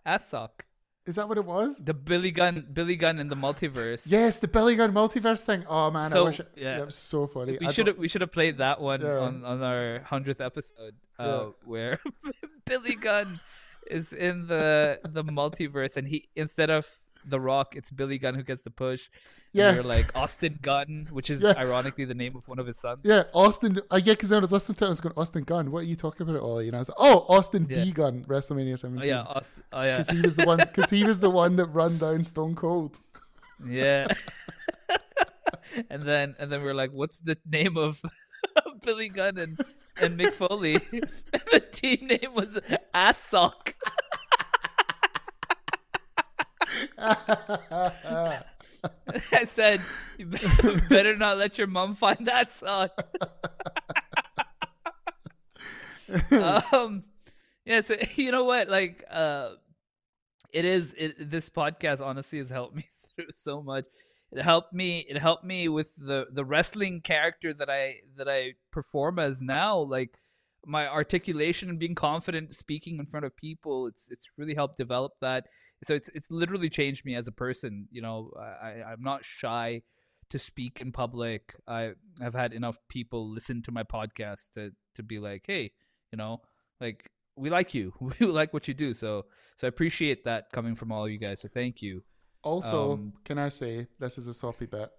[0.06, 0.50] Asok,
[1.08, 1.76] Is that what it was?
[1.78, 4.04] the Billy Gunn, Billy Gunn in the multiverse.
[4.06, 5.64] Yes, the Billy Gunn multiverse thing.
[5.66, 6.40] Oh man, I So, wish.
[6.40, 6.84] It, yeah.
[6.84, 7.56] was so funny.
[7.60, 9.18] We should have we should have played that one Yeah.
[9.26, 11.44] on, on our hundredth episode, uh, Yeah.
[11.64, 12.00] where
[12.66, 13.40] Billy Gunn
[13.90, 16.86] is in the the multiverse, and he instead of
[17.24, 19.08] the Rock, it's Billy Gunn who gets the push.
[19.54, 19.74] Yeah.
[19.74, 21.54] you're like Austin Gunn, which is Yeah.
[21.56, 23.00] ironically the name of one of his sons.
[23.02, 23.80] Yeah, Austin.
[23.90, 25.70] I yeah, because I was listening to it, I was going, Austin Gunn.
[25.70, 26.68] What are you talking about, Ollie?
[26.68, 27.84] And I was like, oh, Austin Yeah.
[27.84, 29.02] V Gunn, WrestleMania 17.
[29.02, 30.58] Oh yeah, Austin, oh yeah, because he was the one.
[30.74, 32.98] Because he was the one that run down Stone Cold.
[33.66, 34.06] yeah.
[35.90, 38.00] and then and then we're like, what's the name of
[38.84, 39.58] Billy Gunn and
[40.00, 40.74] and Mick Foley?
[40.92, 42.58] and the team name was
[42.94, 43.72] Assock.
[46.98, 48.42] I
[49.44, 49.80] said,
[50.18, 50.26] you
[50.88, 52.88] better not let your mom find that song.
[56.72, 57.04] um,
[57.64, 58.68] yeah, so you know what?
[58.68, 59.50] Like, uh,
[60.52, 60.94] it is.
[60.96, 63.84] It, this podcast honestly has helped me through so much.
[64.32, 65.04] It helped me.
[65.08, 69.78] It helped me with the the wrestling character that I that I perform as now.
[69.78, 70.18] Like
[70.66, 73.86] my articulation and being confident speaking in front of people.
[73.86, 75.46] It's it's really helped develop that.
[75.84, 77.88] So it's it's literally changed me as a person.
[77.90, 79.82] You know, I I'm not shy
[80.30, 81.54] to speak in public.
[81.66, 85.72] I I've had enough people listen to my podcast to to be like, hey,
[86.12, 86.40] you know,
[86.80, 88.94] like we like you, we like what you do.
[88.94, 91.40] So so I appreciate that coming from all of you guys.
[91.40, 92.02] So thank you.
[92.42, 94.90] Also, Um, can I say this is a soppy bit?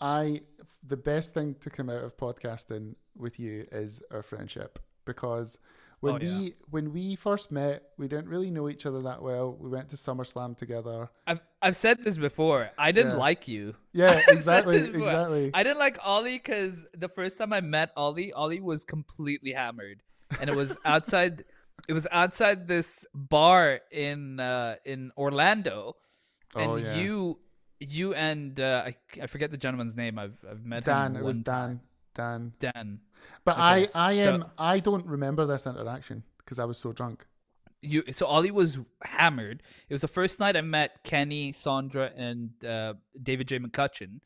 [0.00, 0.42] I
[0.82, 5.58] the best thing to come out of podcasting with you is our friendship because
[6.00, 9.56] when Oh, we when we first met, we didn't really know each other that well.
[9.60, 11.10] We went to SummerSlam together.
[11.26, 12.70] I've I've said this before.
[12.78, 13.18] I didn't Yeah.
[13.28, 13.74] like you.
[13.92, 15.50] Yeah, exactly, exactly.
[15.52, 20.02] I didn't like Ollie because the first time I met Ollie, Ollie was completely hammered,
[20.40, 21.44] and it was outside.
[21.88, 25.96] it was outside this bar in uh, in Orlando,
[26.54, 26.94] and Oh, yeah.
[26.96, 27.38] you
[27.78, 30.18] you and uh, I, I forget the gentleman's name.
[30.18, 31.80] I've I've met Dan, it was Dan.
[32.20, 32.52] Dan.
[32.58, 33.00] Dan.
[33.44, 36.92] But Okay, I, I so- am, I don't remember this interaction because I was so
[36.92, 37.18] drunk.
[37.82, 38.78] you so Ollie was
[39.18, 39.58] hammered.
[39.88, 42.94] It was the first night I met Kenny, Sandra, and uh,
[43.28, 43.58] David J.
[43.58, 44.20] McCutcheon,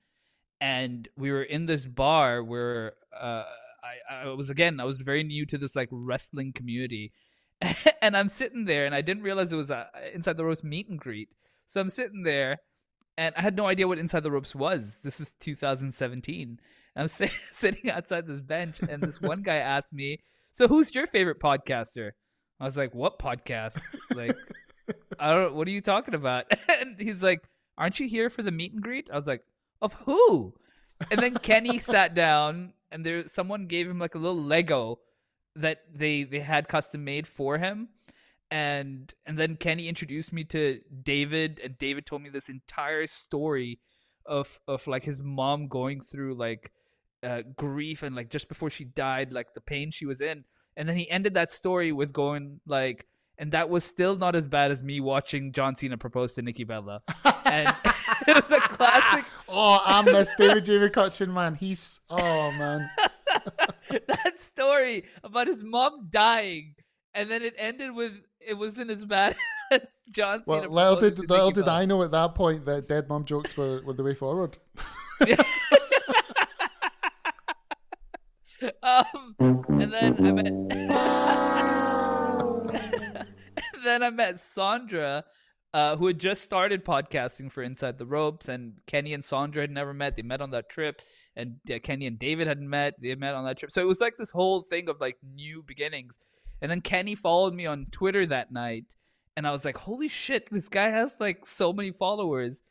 [0.61, 2.95] and we were in this bar where
[3.29, 3.45] uh,
[3.91, 7.13] I, I was again I was very new to this like wrestling community,
[8.03, 10.89] and I'm sitting there and I didn't realize it was a inside the ropes meet
[10.89, 11.29] and greet.
[11.67, 12.59] So I'm sitting there,
[13.17, 14.99] and I had no idea what inside the ropes was.
[15.03, 16.59] This is 2017.
[16.97, 20.21] I'm si- sitting outside this bench, and this one guy asked me,
[20.53, 22.13] "So who's your favorite podcaster?"
[22.61, 23.81] I was like, "What podcast?
[24.15, 24.37] Like,
[25.19, 25.55] I don't.
[25.55, 26.47] What are you talking about?"
[26.81, 27.43] And he's like,
[27.77, 29.43] "Aren't you here for the meet and greet?" I was like,
[29.83, 30.55] "Of who?"
[31.11, 35.01] And then Kenny sat down, and there someone gave him like a little Lego
[35.57, 37.89] that they they had custom made for him,
[38.51, 43.81] and and then Kenny introduced me to David, and David told me this entire story
[44.27, 46.73] of of like his mom going through like
[47.25, 50.45] uh, grief and like just before she died, like the pain she was in,
[50.77, 53.07] and then he ended that story with going like,
[53.39, 56.65] and that was still not as bad as me watching John Cena propose to Nikki
[56.65, 57.03] Bella,
[57.47, 57.75] and
[58.29, 59.25] it was a classic.
[59.57, 60.79] Oh, I miss David J.
[60.79, 61.55] McCutcheon, man.
[61.55, 62.91] He's oh man.
[64.09, 66.75] that story about his mom dying,
[67.13, 69.37] and then it ended with it wasn't as bad
[69.71, 70.63] as John Cena.
[70.63, 71.83] Well, little did little did Bella.
[71.83, 74.59] I know at that point that dead mom jokes were, were the way forward.
[78.83, 80.47] um, and then I met,
[83.85, 85.25] then I met Sandra,
[85.75, 89.71] uh, who had just started podcasting for Inside the Ropes, and Kenny and Sandra had
[89.71, 90.17] never met.
[90.17, 91.03] They met on that trip,
[91.37, 92.95] and uh, Kenny and David hadn't met.
[93.01, 95.19] They had met on that trip, so it was like this whole thing of like
[95.23, 96.19] new beginnings.
[96.63, 98.95] And then Kenny followed me on Twitter that night,
[99.37, 102.63] and I was like, "Holy shit, this guy has like so many followers!"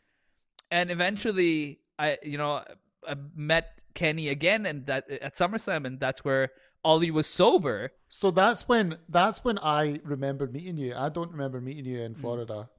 [0.72, 2.64] And eventually, I you know
[3.08, 6.50] I met Kenny again, and that at SummerSlam, and that's where
[6.84, 7.92] Ollie was sober.
[8.10, 10.94] So that's when that's when I remembered meeting you.
[10.96, 12.06] I don't remember meeting you Mm.
[12.06, 12.70] in Florida.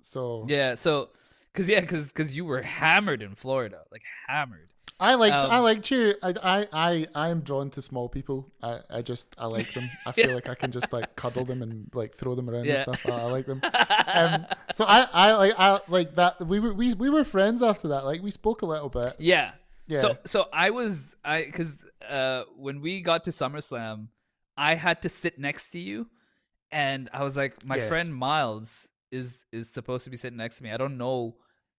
[0.00, 1.10] So Yeah, so
[1.52, 4.68] because yeah, because because you were hammered in Florida, like hammered.
[4.98, 6.14] I liked Um, I liked you.
[6.22, 8.50] I I I I am drawn to small people.
[8.62, 9.90] I I just I like them.
[10.06, 12.82] I feel like I can just like cuddle them and like throw them around Yeah.
[12.86, 13.06] and stuff.
[13.06, 13.60] I, I like them.
[14.16, 16.40] Um, so I I like I like that.
[16.46, 18.04] We were we we were friends after that.
[18.06, 19.16] Like we spoke a little bit.
[19.18, 19.50] Yeah.
[19.86, 20.00] Yeah.
[20.00, 21.72] So so I was I because
[22.08, 24.08] uh when we got to SummerSlam,
[24.56, 26.08] I had to sit next to you,
[26.70, 27.88] and I was like, my Yes.
[27.88, 30.72] friend Miles is is supposed to be sitting next to me.
[30.72, 31.36] I don't know,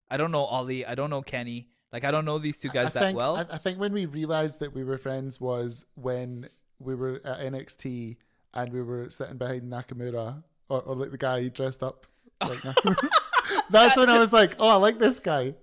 [0.10, 0.86] I don't know Ollie.
[0.86, 1.70] I don't know Kenny.
[1.92, 3.38] Like I don't know these two guys I that think, well.
[3.38, 7.40] I, I think when we realized that we were friends was when we were at
[7.40, 8.18] NXT
[8.54, 12.06] and we were sitting behind Nakamura or, or like the guy dressed up
[12.42, 13.10] like Nakamura.
[13.70, 15.56] That's when I was like, oh, I like this guy.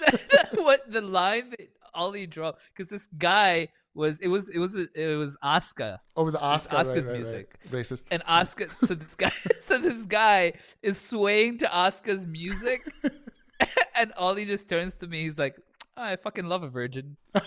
[0.54, 5.16] what the line that Ollie dropped because this guy was it was it was it
[5.16, 5.98] was Oscar.
[6.16, 6.76] Oh, it was Oscar?
[6.76, 7.54] Oscar's right, right, music.
[7.64, 7.82] Right.
[7.82, 8.04] Racist.
[8.10, 8.68] and Oscar.
[8.86, 9.32] So this guy,
[9.66, 12.82] so this guy is swaying to Oscar's music,
[13.96, 15.22] and Ollie just turns to me.
[15.22, 15.56] He's like,
[15.96, 17.42] "Oh, "I fucking love a virgin," and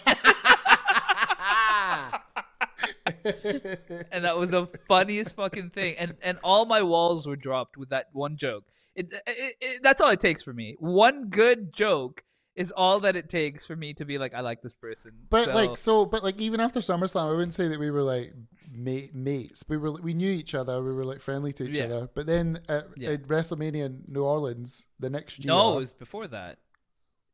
[4.25, 5.95] that was the funniest fucking thing.
[5.97, 8.65] And and all my walls were dropped with that one joke.
[8.95, 10.75] It, it, it, that's all it takes for me.
[10.79, 12.23] One good joke
[12.59, 15.11] is all that it takes for me to be like, I like this person.
[15.29, 18.03] But So- like so, but like even after SummerSlam, I wouldn't say that we were
[18.03, 18.33] like
[18.73, 19.63] mate, mates.
[19.67, 20.83] We were we knew each other.
[20.83, 21.85] We were like friendly to each Yeah.
[21.85, 22.09] other.
[22.13, 23.11] But then at, Yeah.
[23.11, 26.59] at WrestleMania in New Orleans the next year, no, it was before that.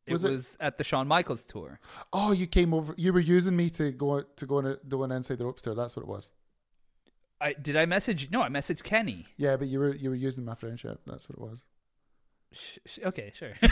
[0.06, 1.80] It Was was, it- at the Shawn Michaels tour.
[2.12, 2.94] oh, you came over.
[2.96, 5.62] You were using me to go to go on a, do an inside the ropes
[5.62, 5.74] tour.
[5.74, 6.32] That's what it was.
[7.40, 8.30] I did I message?
[8.30, 9.26] No, I messaged Kenny.
[9.36, 11.00] Yeah, but you were you were using my friendship.
[11.06, 11.64] That's what it was.
[12.52, 13.52] Sh- sh- okay, sure.
[13.62, 13.68] so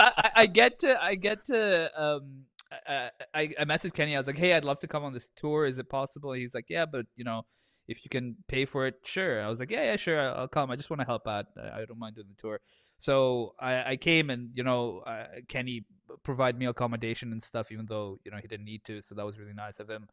[0.00, 2.44] I, I get to I get to um
[2.86, 4.14] I, I I messaged Kenny.
[4.16, 5.66] I was like, hey, I'd love to come on this tour.
[5.66, 6.32] Is it possible?
[6.32, 7.42] He's like, yeah, but you know,
[7.86, 9.42] if you can pay for it, sure.
[9.42, 10.70] I was like, yeah, yeah, sure, I'll come.
[10.70, 11.46] I just want to help out.
[11.56, 12.60] I I don't mind doing the tour.
[12.98, 15.84] So I, I came and you know uh, Kenny
[16.22, 19.02] provided me accommodation and stuff, even though you know he didn't need to.
[19.02, 20.08] So that was really nice of him.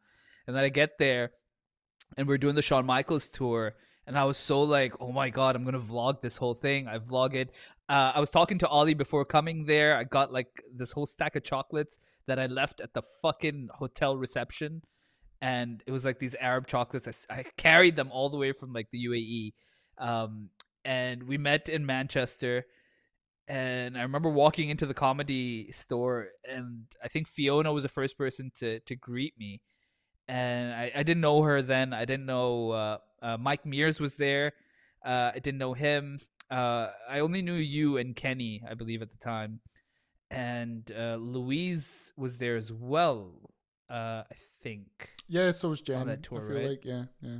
[0.46, 1.32] And then I get there,
[2.16, 3.74] and we're doing the Shawn Michaels tour,
[4.06, 6.88] and I was so like, oh my god, I'm gonna vlog this whole thing.
[6.88, 7.50] I vlog it.
[7.88, 9.96] Uh, I was talking to Ollie before coming there.
[9.96, 14.16] I got like this whole stack of chocolates that I left at the fucking hotel
[14.16, 14.82] reception,
[15.40, 17.26] and it was like these Arab chocolates.
[17.30, 19.52] I carried them all the way from like the UAE,
[20.04, 20.50] um,
[20.84, 22.66] and we met in Manchester.
[23.48, 28.16] And I remember walking into the comedy store, and I think Fiona was the first
[28.16, 29.60] person to to greet me
[30.28, 31.92] and I, I didn't know her then.
[31.92, 34.52] I didn't know uh, uh, Mike Mears was there.
[35.04, 36.18] Uh, I didn't know him.
[36.50, 39.60] Uh, I only knew you and Kenny, I believe, at the time,
[40.30, 43.32] and uh, Louise was there as well.
[43.90, 45.10] Uh, I think.
[45.28, 46.02] Yeah, so was Jen.
[46.02, 46.68] On that tour, I feel right?
[46.68, 47.38] like yeah, yeah.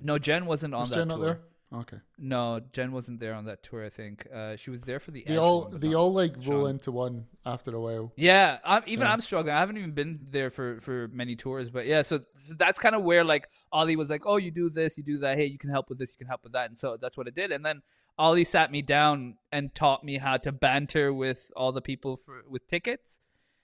[0.00, 1.18] No, Jen wasn't on Was that Jen tour.
[1.18, 1.40] not there?
[1.74, 1.96] Okay.
[2.18, 3.84] No, Jen wasn't there on that tour.
[3.84, 5.24] I think uh, she was there for the.
[5.26, 8.12] They all one, they all like roll into one after a while.
[8.16, 9.12] Yeah, I'm, even Yeah.
[9.12, 9.54] I'm struggling.
[9.54, 12.02] I haven't even been there for for many tours, but yeah.
[12.02, 15.04] So, so that's kind of where like Ollie was like, "Oh, you do this, you
[15.04, 15.36] do that.
[15.36, 17.26] Hey, you can help with this, you can help with that," and so that's what
[17.26, 17.50] I did.
[17.50, 17.82] And then
[18.18, 22.44] Ollie sat me down and taught me how to banter with all the people for
[22.48, 23.18] with tickets.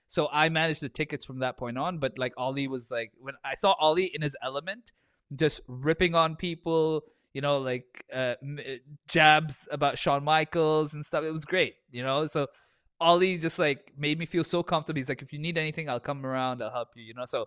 [0.09, 1.99] So I managed the tickets from that point on.
[1.99, 4.91] But like Ollie was like, when I saw Ollie in his element,
[5.33, 8.35] just ripping on people, you know, like uh,
[9.09, 11.25] jabs about Shawn Michaels and stuff.
[11.25, 12.27] It was great, you know.
[12.27, 12.47] So
[13.01, 14.99] Ollie just like made me feel so comfortable.
[14.99, 16.63] He's like, if you need anything, I'll come around.
[16.63, 17.05] I'll help you.
[17.05, 17.47] You know, so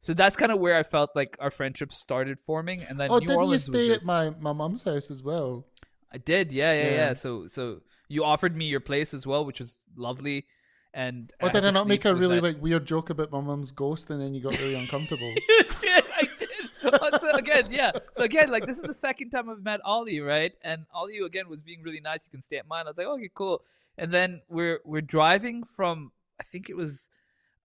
[0.00, 2.82] so that's kind of where I felt like our friendship started forming.
[2.82, 5.22] And then Oh, New didn't Orleans you stay was at my my mum's house as
[5.22, 5.66] well?
[6.14, 7.14] I did, yeah, yeah, yeah, Yeah.
[7.14, 10.44] So, so you offered me your place as well, which was lovely.
[10.92, 13.70] And Oh, did I not make a really that- like weird joke about my mom's
[13.72, 15.32] ghost, and then you got really uncomfortable?
[15.48, 16.48] you did, I did.
[16.64, 16.68] Oh,
[17.20, 17.92] so again, yeah.
[18.14, 20.52] So again, like this is the second time I've met Ollie, right?
[20.62, 22.26] And Ollie again was being really nice.
[22.26, 22.86] You can stay at mine.
[22.86, 23.62] I was like, okay, cool.
[23.98, 27.10] And then we're we're driving from I think it was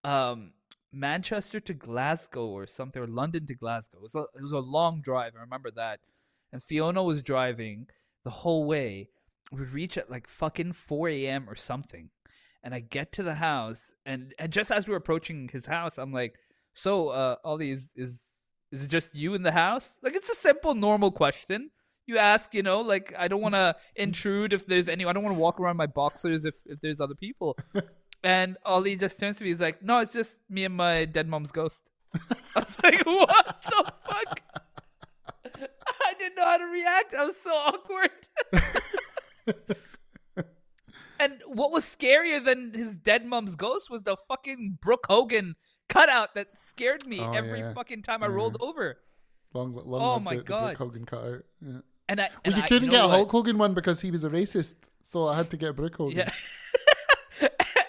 [0.03, 0.51] um
[0.91, 3.97] Manchester to Glasgow or something, or London to Glasgow.
[3.97, 5.33] It was a, it was a long drive.
[5.37, 5.99] I remember that.
[6.51, 7.87] And Fiona was driving
[8.23, 9.09] the whole way.
[9.51, 11.49] We reach at like fucking 4 a.m.
[11.49, 12.09] or something.
[12.63, 15.97] And I get to the house, and, and just as we were approaching his house,
[15.97, 16.35] I'm like,
[16.73, 18.36] "So, uh, Ollie, is is
[18.71, 21.71] is it just you in the house?" Like, it's a simple, normal question.
[22.05, 25.05] You ask, you know, like I don't want to intrude if there's any.
[25.05, 27.57] I don't want to walk around my boxers if if there's other people.
[28.23, 29.51] And Ollie just turns to me.
[29.51, 33.61] He's like, "No, it's just me and my dead mom's ghost." I was like, "What
[33.63, 34.41] the fuck?"
[36.05, 37.13] I didn't know how to react.
[37.13, 38.11] I was so awkward.
[41.19, 45.55] and what was scarier than his dead mom's ghost was the fucking Brooke Hogan
[45.89, 47.73] cutout that scared me Oh, every yeah.
[47.73, 48.97] fucking time I rolled over.
[49.53, 50.65] Long, long Oh my the, the God.
[50.65, 51.43] Brooke Hogan cutout.
[51.61, 51.77] Yeah.
[52.09, 53.07] And I Well, and you I- couldn't know get a?
[53.09, 56.17] Hulk Hogan one because he was a racist, so I had to get Brooke Hogan.
[56.17, 56.31] Yeah.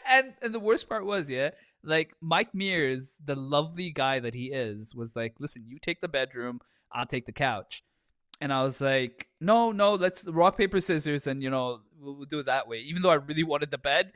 [0.08, 1.50] and and the worst part was, yeah,
[1.82, 6.08] like Mike Mears, the lovely guy that he is, was like, "Listen, you take the
[6.08, 6.60] bedroom,
[6.92, 7.82] I'll take the couch."
[8.40, 12.26] And I was like, "No, no, let's rock paper scissors, and you know we'll, we'll
[12.26, 14.12] do it that way." Even though I really wanted the bed,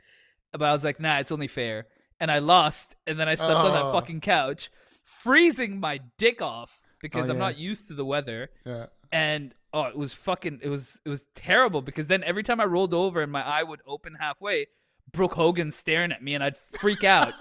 [0.51, 1.87] but I was like, "Nah, it's only fair."
[2.19, 3.91] And I lost, and then I slept on that Oh.
[3.93, 4.69] fucking couch,
[5.03, 8.85] freezing my dick off because Oh, I'm not used to the weather yeah.
[9.11, 12.63] and oh it was fucking it was it was terrible because then every time i
[12.63, 14.67] rolled over and my eye would open halfway
[15.11, 17.33] brooke hogan staring at me and i'd freak out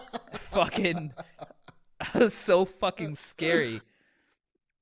[0.40, 1.12] fucking
[2.14, 3.82] i was so fucking scary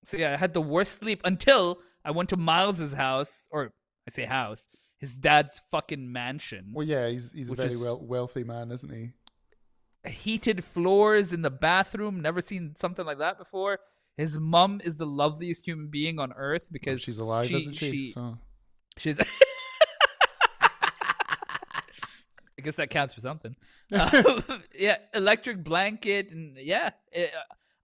[0.05, 3.73] so yeah i had the worst sleep until i went to miles's house or
[4.07, 4.69] i say house
[4.99, 8.93] his dad's fucking mansion Well, yeah, he's he's a very is- well, wealthy man, isn't
[8.93, 9.11] he?
[10.07, 13.79] Heated floors in the bathroom never seen something like that before
[14.17, 17.91] his mom is the loveliest human being on earth because She's alive, she- isn't she?
[17.91, 18.39] she- So
[18.97, 19.21] She's.
[22.59, 23.55] I guess that counts for something.
[23.93, 24.43] Um,
[24.79, 27.31] yeah, electric blanket, and yeah, it,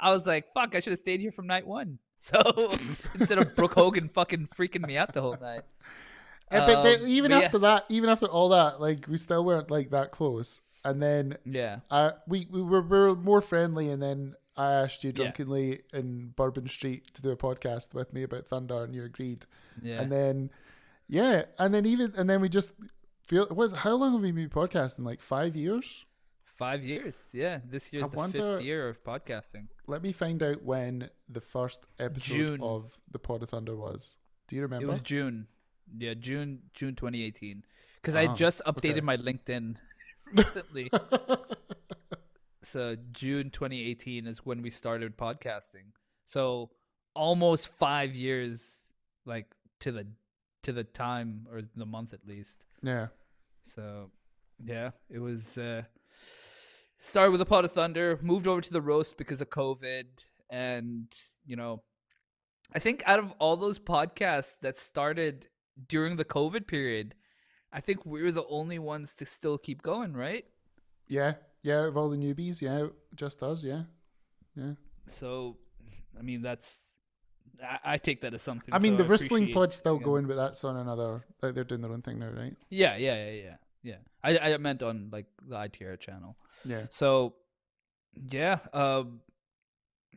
[0.00, 2.74] I was like, "Fuck, I should have stayed here from night one." So
[3.14, 5.60] instead of Brooke Hogan fucking freaking me out the whole night.
[6.50, 7.44] Uh, but Um, even but yeah.
[7.44, 10.60] after that, even after all that, like we still weren't like that close.
[10.84, 15.02] And then Yeah, I we we were, we were more friendly, and then I asked
[15.04, 15.14] you Yeah.
[15.16, 19.46] drunkenly in Bourbon Street to do a podcast with me about Thunder, and you agreed.
[19.82, 20.00] yeah.
[20.00, 20.50] And then
[21.08, 22.74] yeah, and then even and then we just
[23.22, 25.04] feel was how long have we been podcasting?
[25.04, 26.04] Like five years?
[26.44, 27.30] Five years.
[27.32, 29.66] Yeah, this year's I the wonder- fifth year of podcasting.
[29.88, 32.60] Let me find out when the first episode June.
[32.62, 34.18] of the Pod of Thunder was.
[34.46, 34.86] Do you remember?
[34.86, 35.48] It was June.
[35.98, 37.64] Yeah, June June 2018.
[38.00, 39.00] Because I Ah, just updated okay.
[39.00, 39.76] my LinkedIn
[40.34, 40.90] recently.
[42.62, 45.92] so June 2018 is when we started podcasting.
[46.24, 46.70] So
[47.14, 48.88] almost five years,
[49.24, 49.46] like
[49.80, 50.06] to the
[50.62, 52.64] to the time or the month at least.
[52.82, 53.08] yeah.
[53.62, 54.10] So
[54.64, 55.82] yeah, it was uh
[56.98, 60.04] started with a pod of thunder, moved over to the roast because of COVID
[60.50, 61.06] and
[61.46, 61.82] you know
[62.74, 65.48] I think out of all those podcasts that started
[65.88, 67.14] during the COVID period,
[67.74, 70.46] I think we're the only ones to still keep going, right?
[71.08, 71.34] Yeah.
[71.62, 73.82] Yeah, of all the newbies, yeah, just us, yeah.
[74.54, 74.74] Yeah.
[75.06, 75.56] So
[76.18, 76.80] I mean that's
[77.62, 78.72] I, I take that as something.
[78.72, 80.04] I mean, so the wrestling appreciate pod's still again.
[80.04, 81.24] going, but that's on another.
[81.42, 82.54] Like they're doing their own thing now, right?
[82.70, 83.56] Yeah, yeah, yeah, yeah.
[83.82, 83.96] Yeah.
[84.22, 86.36] I I meant on like the ITR channel.
[86.64, 86.86] Yeah.
[86.90, 87.34] So,
[88.30, 89.20] yeah, um,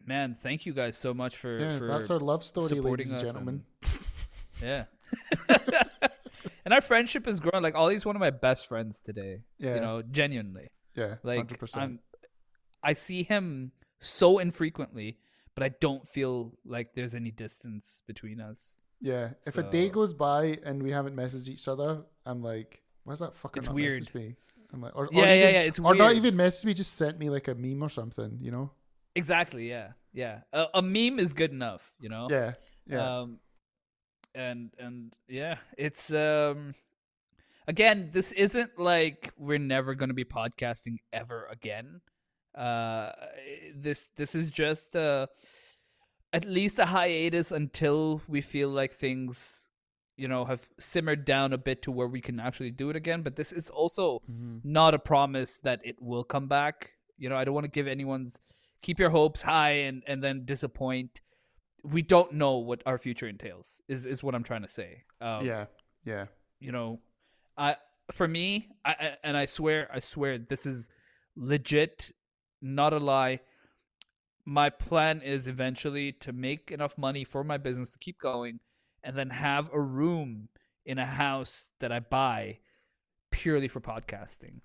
[0.05, 3.21] man, thank you guys so much for Yeah, for that's our love story, ladies and
[3.21, 3.63] gentlemen.
[4.61, 4.85] yeah.
[6.67, 7.63] and our friendship has grown.
[7.63, 9.43] Like Ollie's one of my best friends today.
[9.57, 9.75] Yeah.
[9.75, 10.67] you know, genuinely.
[10.95, 11.83] Yeah, Like hundred percent.
[11.83, 11.99] I'm,
[12.83, 15.17] I see him so infrequently,
[15.55, 18.75] but I don't feel like there's any distance between us.
[18.99, 23.19] Yeah, if a day goes by and we haven't messaged each other, I'm like, why's
[23.19, 23.93] that fucker It's not weird.
[23.93, 24.35] messaged me?
[24.73, 26.95] I'm like, or, or Yeah, yeah, even- yeah, it's or not even messaged me, just
[26.95, 28.71] sent me like a meme or something, you know?
[29.15, 29.69] Exactly.
[29.69, 29.91] Yeah.
[30.13, 30.41] Yeah.
[30.51, 31.93] A, a meme is good enough.
[32.01, 32.27] You know.
[32.29, 32.53] Yeah,
[32.89, 33.39] yeah, Um,
[34.37, 36.75] and and yeah, it's um,
[37.67, 42.01] again, this isn't like we're never going to be podcasting ever again.
[42.55, 43.11] Uh,
[43.75, 45.27] this this is just uh,
[46.33, 49.67] at least a hiatus until we feel like things,
[50.15, 53.21] you know, have simmered down a bit to where we can actually do it again.
[53.23, 54.61] But this is also Mhm.
[54.63, 56.91] not a promise that it will come back.
[57.17, 58.39] You know, I don't want to give anyone's
[58.83, 61.21] keep your hopes high and and then disappoint.
[61.83, 63.81] We don't know what our future entails.
[63.87, 65.03] Is is what I'm trying to say.
[65.21, 65.65] Um, yeah,
[66.03, 66.25] yeah,
[66.59, 66.99] you know,
[67.57, 67.75] I
[68.11, 70.89] for me, I, I and I swear, I swear, this is
[71.35, 72.11] legit,
[72.61, 73.39] not a lie.
[74.45, 78.59] My plan is eventually to make enough money for my business to keep going,
[79.03, 80.49] and then have a room
[80.85, 82.59] in a house that I buy
[83.29, 84.61] purely for podcasting.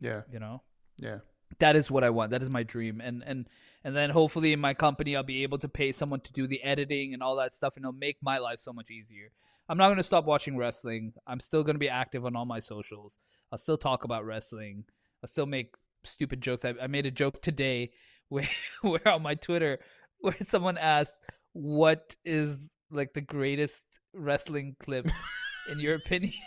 [0.00, 0.62] yeah, You know,
[0.98, 1.18] yeah.
[1.58, 2.30] That is what I want.
[2.30, 3.48] That is my dream, and and
[3.84, 6.62] and then hopefully in my company I'll be able to pay someone to do the
[6.62, 9.30] editing and all that stuff, and it'll make my life so much easier.
[9.68, 11.12] I'm not gonna stop watching wrestling.
[11.26, 13.18] I'm still gonna be active on all my socials.
[13.50, 14.84] I'll still talk about wrestling.
[15.22, 15.74] I'll still make
[16.04, 16.64] stupid jokes.
[16.64, 17.92] I, I made a joke today
[18.28, 18.48] where
[18.82, 19.78] where on my Twitter
[20.20, 21.22] where someone asked
[21.52, 23.84] what is like the greatest
[24.14, 25.08] wrestling clip
[25.70, 26.32] in your opinion.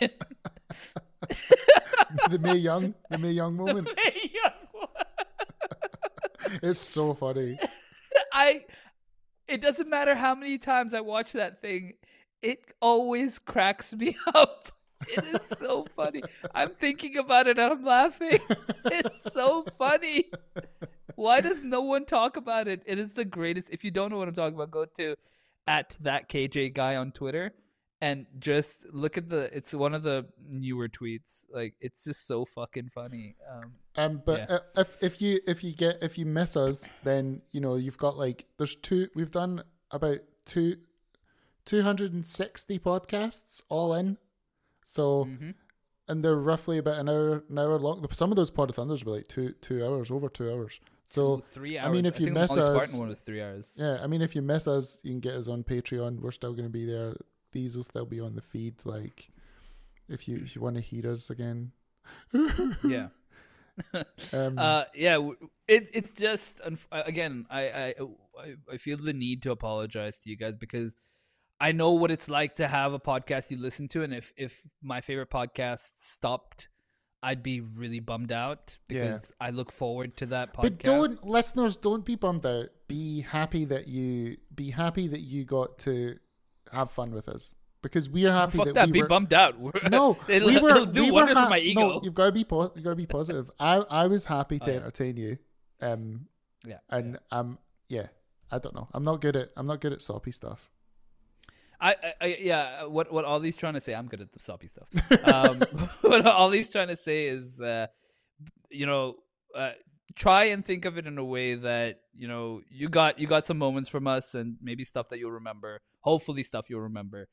[2.30, 3.86] the Mae Young, the Mae Young moment.
[3.86, 3.96] One.
[6.62, 7.58] It's so funny.
[8.32, 8.64] I
[9.48, 11.94] it doesn't matter how many times I watch that thing,
[12.42, 14.72] it always cracks me up.
[15.08, 16.22] It is so funny.
[16.54, 18.38] I'm thinking about it and I'm laughing.
[18.86, 20.26] It's so funny.
[21.16, 22.82] Why does no one talk about it?
[22.86, 23.68] It is the greatest.
[23.70, 25.16] If you don't know what I'm talking about, go to
[25.66, 27.52] at that KJ guy on Twitter
[28.00, 31.44] and just look at the it's one of the newer tweets.
[31.50, 33.36] Like it's just so fucking funny.
[33.50, 34.56] Um Um, but Yeah.
[34.56, 37.98] uh, if if you if you get if you miss us, then you know you've
[37.98, 39.08] got like there's two.
[39.14, 40.76] We've done about two,
[41.64, 44.18] two hundred and sixty podcasts all in.
[44.84, 45.50] So, Mm-hmm.
[46.08, 48.06] and they're roughly about an hour an hour long.
[48.12, 50.80] Some of those pod of thunders were like two two hours over two hours.
[51.06, 51.88] So three hours.
[51.88, 53.76] I mean, if you think miss us, one was three hours.
[53.80, 56.20] yeah, I mean, if you miss us, you can get us on Patreon.
[56.20, 57.14] We're still going to be there.
[57.56, 58.74] These will still be on the feed.
[58.84, 59.30] Like,
[60.08, 61.72] if you if you want to hear us again,
[62.84, 63.08] yeah.
[64.32, 65.16] um, Uh, yeah,
[65.66, 67.94] it it's just uh, again, I, I
[68.72, 70.96] I feel the need to apologize to you guys because
[71.58, 74.62] I know what it's like to have a podcast you listen to, and if if
[74.82, 76.68] my favorite podcast stopped,
[77.22, 79.04] I'd be really bummed out Yeah.
[79.04, 80.62] because I look forward to that podcast.
[80.62, 82.68] But don't listeners don't be bummed out.
[82.88, 86.18] Be happy that you be happy that you got to
[86.72, 88.86] have fun with us because we are happy fuck that, that.
[88.86, 89.08] we be were.
[89.08, 89.58] bummed out.
[89.60, 90.70] We're- No, it'll, we were.
[90.70, 91.88] it'll do we wonders ha- for my ego.
[91.88, 92.44] No, you've got to be.
[92.44, 93.50] Po- you got to be positive.
[93.58, 94.76] I I was happy to Oh, yeah.
[94.76, 95.38] entertain you.
[95.80, 96.26] Um,
[96.66, 97.58] yeah, and um,
[97.88, 98.06] yeah.
[98.50, 98.86] I don't know.
[98.94, 99.50] I'm not good at.
[99.56, 100.70] I'm not good at soppy stuff.
[101.80, 102.84] I, I, I yeah.
[102.84, 103.94] What what all these trying to say?
[103.94, 104.88] I'm good at the soppy stuff.
[105.24, 105.58] Um,
[106.02, 107.88] what these trying to say is, uh,
[108.70, 109.16] you know,
[109.54, 109.72] uh,
[110.14, 113.46] try and think of it in a way that you know you got you got
[113.46, 115.80] some moments from us and maybe stuff that you'll remember.
[116.06, 117.28] Hopefully, stuff you'll remember.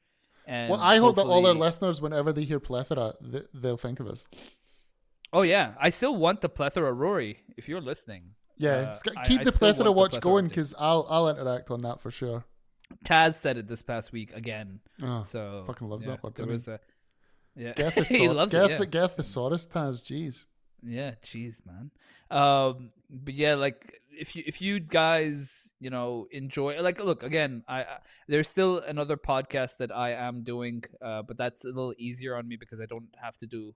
[0.46, 4.00] And Well, I hope that all our listeners, whenever they hear plethora, th- they'll think
[4.00, 4.28] of us.
[5.32, 7.38] Oh yeah, I still want the plethora, Rory.
[7.58, 8.24] If you're listening,
[8.58, 11.82] Yeah, Uh, keep I the still plethora the watch going because I'll I'll interact on
[11.82, 12.46] that for sure.
[13.06, 14.80] Taz said it this past week again.
[15.02, 16.80] Oh, So fucking loves yeah, that word, There was a
[17.56, 18.72] yeah, Get the he loves get it.
[18.72, 18.78] Yeah.
[18.80, 20.04] the get thesaurus Taz.
[20.04, 20.46] Jeez.
[20.84, 21.90] Yeah, jeez, man.
[22.30, 27.64] Um, but yeah, like if you if you guys you know enjoy like look again,
[27.68, 27.98] I, I
[28.28, 32.48] there's still another podcast that I am doing, uh, but that's a little easier on
[32.48, 33.74] me because I don't have to do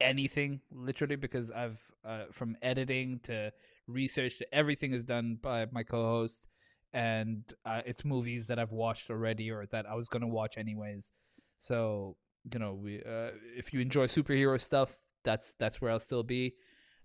[0.00, 3.52] anything literally because I've uh, from editing to
[3.86, 6.48] research to everything is done by my co-host,
[6.92, 11.12] and uh, it's movies that I've watched already or that I was gonna watch anyways.
[11.58, 12.16] So
[12.52, 16.54] you know, we uh, if you enjoy superhero stuff, that's that's where I'll still be.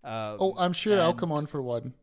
[0.03, 1.93] Uh, Oh, I'm sure I'll come on for one.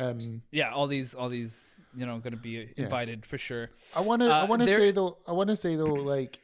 [0.00, 3.70] Um, Yeah, all these, all these, you know, going to be invited for sure.
[3.94, 4.28] I want to.
[4.28, 5.18] I Uh, want to say though.
[5.26, 5.84] I want to say though.
[6.14, 6.40] Like,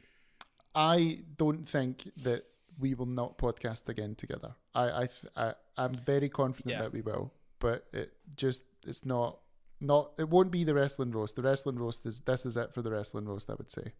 [0.75, 2.43] I don't think that
[2.79, 4.53] we will not podcast again together.
[4.75, 6.81] I, I, I I'm very confident Yeah.
[6.83, 7.33] that we will.
[7.59, 9.39] But it just, it's not,
[9.81, 10.11] not.
[10.19, 11.35] It won't be the wrestling roast.
[11.35, 12.21] The wrestling roast is.
[12.21, 13.49] This is it for the wrestling roast.
[13.49, 13.93] I would say.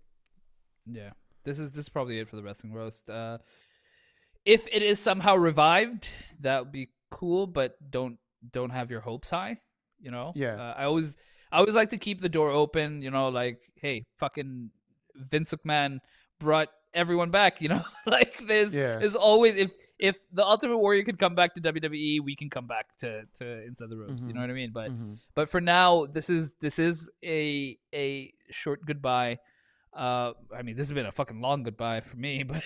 [0.85, 1.11] Yeah,
[1.43, 3.09] this is this is probably it for the wrestling roast.
[3.09, 3.39] Uh,
[4.45, 6.07] if it is somehow revived,
[6.41, 8.19] that would be cool, but don't
[8.51, 9.59] don't have your hopes high.
[9.99, 10.31] You know.
[10.35, 10.55] Yeah.
[10.55, 11.17] Uh, I always
[11.51, 13.01] I always like to keep the door open.
[13.01, 14.71] You know, like hey, fucking
[15.15, 15.99] Vince McMahon
[16.39, 17.61] brought everyone back.
[17.61, 18.99] You know, like there's Yeah.
[18.99, 22.67] there's always if if the Ultimate Warrior could come back to WWE, we can come
[22.67, 24.25] back to to Inside the Ropes.
[24.27, 24.71] You know what I mean?
[24.71, 24.91] But
[25.33, 29.39] but for now, this is this is a a short goodbye.
[29.93, 32.61] Uh, I mean, this has been a fucking long goodbye for me, but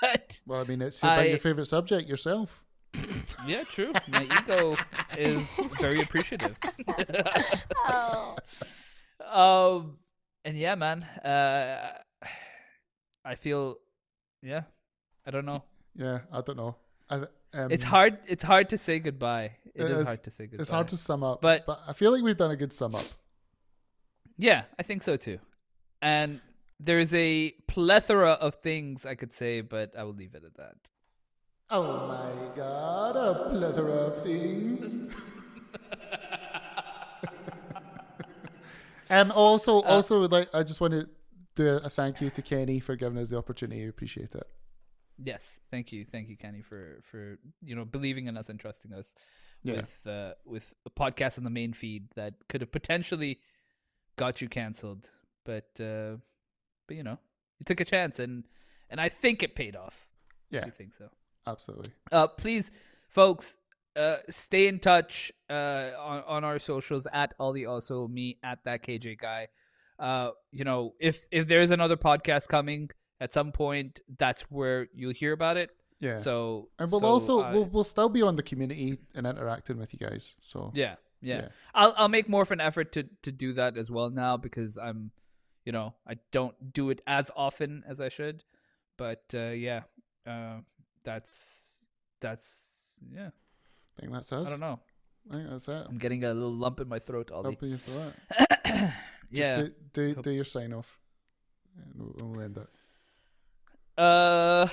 [0.00, 2.62] but Well, I mean, it's about I- your favorite subject yourself.
[3.46, 3.92] yeah, true.
[4.08, 4.76] My ego
[5.16, 6.56] is very appreciative.
[7.86, 8.36] Oh.
[9.30, 9.96] um,
[10.44, 11.02] and yeah, man.
[11.02, 11.92] Uh,
[13.24, 13.76] I feel,
[14.42, 14.62] yeah,
[15.26, 15.64] I don't know.
[15.96, 16.76] Yeah, I don't know.
[17.10, 17.16] I,
[17.54, 18.18] um, It's hard.
[18.28, 19.52] It's hard to say goodbye.
[19.74, 20.62] it it is, is- hard to say goodbye.
[20.62, 22.94] It's hard to sum up, But- but I feel like we've done a good sum
[22.94, 23.04] up.
[24.38, 25.38] Yeah, I think so too.
[26.02, 26.40] And
[26.78, 30.76] there's a plethora of things I could say, but I will leave it at that.
[31.68, 34.96] Oh my god, a plethora of things.
[39.10, 41.08] and also, also, like, I just want to
[41.54, 43.82] do a, a thank you to Kenny for giving us the opportunity.
[43.82, 44.46] We appreciate it.
[45.18, 48.92] Yes, thank you, thank you, Kenny, for for you know believing in us and trusting
[48.92, 49.14] us
[49.62, 49.76] Yeah.
[49.76, 53.40] with uh, with a podcast on the main feed that could have potentially
[54.16, 55.10] got you canceled,
[55.44, 56.16] but uh,
[56.86, 57.18] but you know
[57.58, 58.44] you took a chance and
[58.90, 60.06] and I think it paid off.
[60.50, 61.08] Yeah, I think so.
[61.46, 61.92] Absolutely.
[62.10, 62.70] Uh, please,
[63.08, 63.56] folks,
[63.96, 68.82] uh, stay in touch uh, on, on our socials at Ollie, also me at that
[68.82, 69.48] KJ guy.
[69.98, 72.90] Uh, you know, if if there's another podcast coming
[73.20, 75.70] at some point, that's where you'll hear about it.
[76.00, 76.16] Yeah.
[76.16, 79.78] So and we'll so, also uh, we'll, we'll still be on the community and interacting
[79.78, 80.36] with you guys.
[80.38, 81.48] So yeah, yeah, Yeah.
[81.74, 84.76] I'll I'll make more of an effort to to do that as well now because
[84.76, 85.10] I'm,
[85.64, 88.44] you know, I don't do it as often as I should,
[88.98, 89.82] but uh, yeah,
[90.26, 90.58] uh,
[91.06, 91.78] that's
[92.20, 92.68] that's
[93.10, 93.30] yeah.
[93.96, 94.48] I think that's us.
[94.48, 94.80] I don't know.
[95.30, 95.86] I think that's it.
[95.88, 97.52] I'm getting a little lump in my throat, Ollie.
[97.52, 98.92] Help you for that.
[99.32, 99.56] Just yeah.
[99.56, 100.98] do, do, do your sign off.
[101.76, 102.68] And we'll, we'll end it.
[103.98, 104.68] Uh,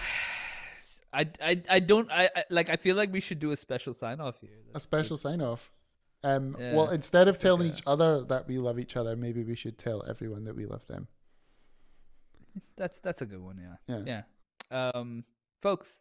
[1.13, 2.11] I, I, I don't.
[2.11, 2.69] I, I like.
[2.69, 4.49] I feel like we should do a special sign off here.
[4.73, 5.71] A special sign off.
[6.23, 9.43] Um, Yeah, well, instead of telling a- each other that we love each other, maybe
[9.43, 11.07] we should tell everyone that we love them.
[12.75, 13.59] that's that's a good one.
[13.61, 14.03] Yeah.
[14.05, 14.23] Yeah.
[14.71, 14.91] Yeah.
[14.93, 15.23] Um,
[15.61, 15.99] folks,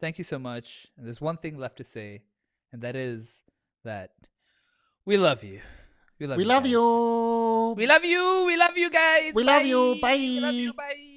[0.00, 0.86] thank you so much.
[0.96, 2.22] And there's one thing left to say,
[2.72, 3.42] and that is
[3.84, 4.12] that
[5.04, 5.60] we love you.
[6.18, 6.38] We love you.
[6.38, 6.48] we you.
[6.48, 7.74] love you.
[7.76, 8.44] We love you.
[8.46, 9.34] We love you guys.
[9.34, 9.80] We love you.
[9.80, 10.14] We love Bye.
[10.14, 10.72] you.
[10.72, 11.14] Bye.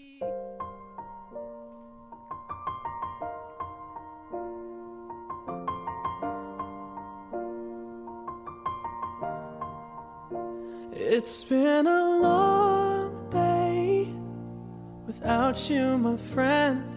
[10.99, 14.07] It's been a long day
[15.05, 16.96] without you, my friend.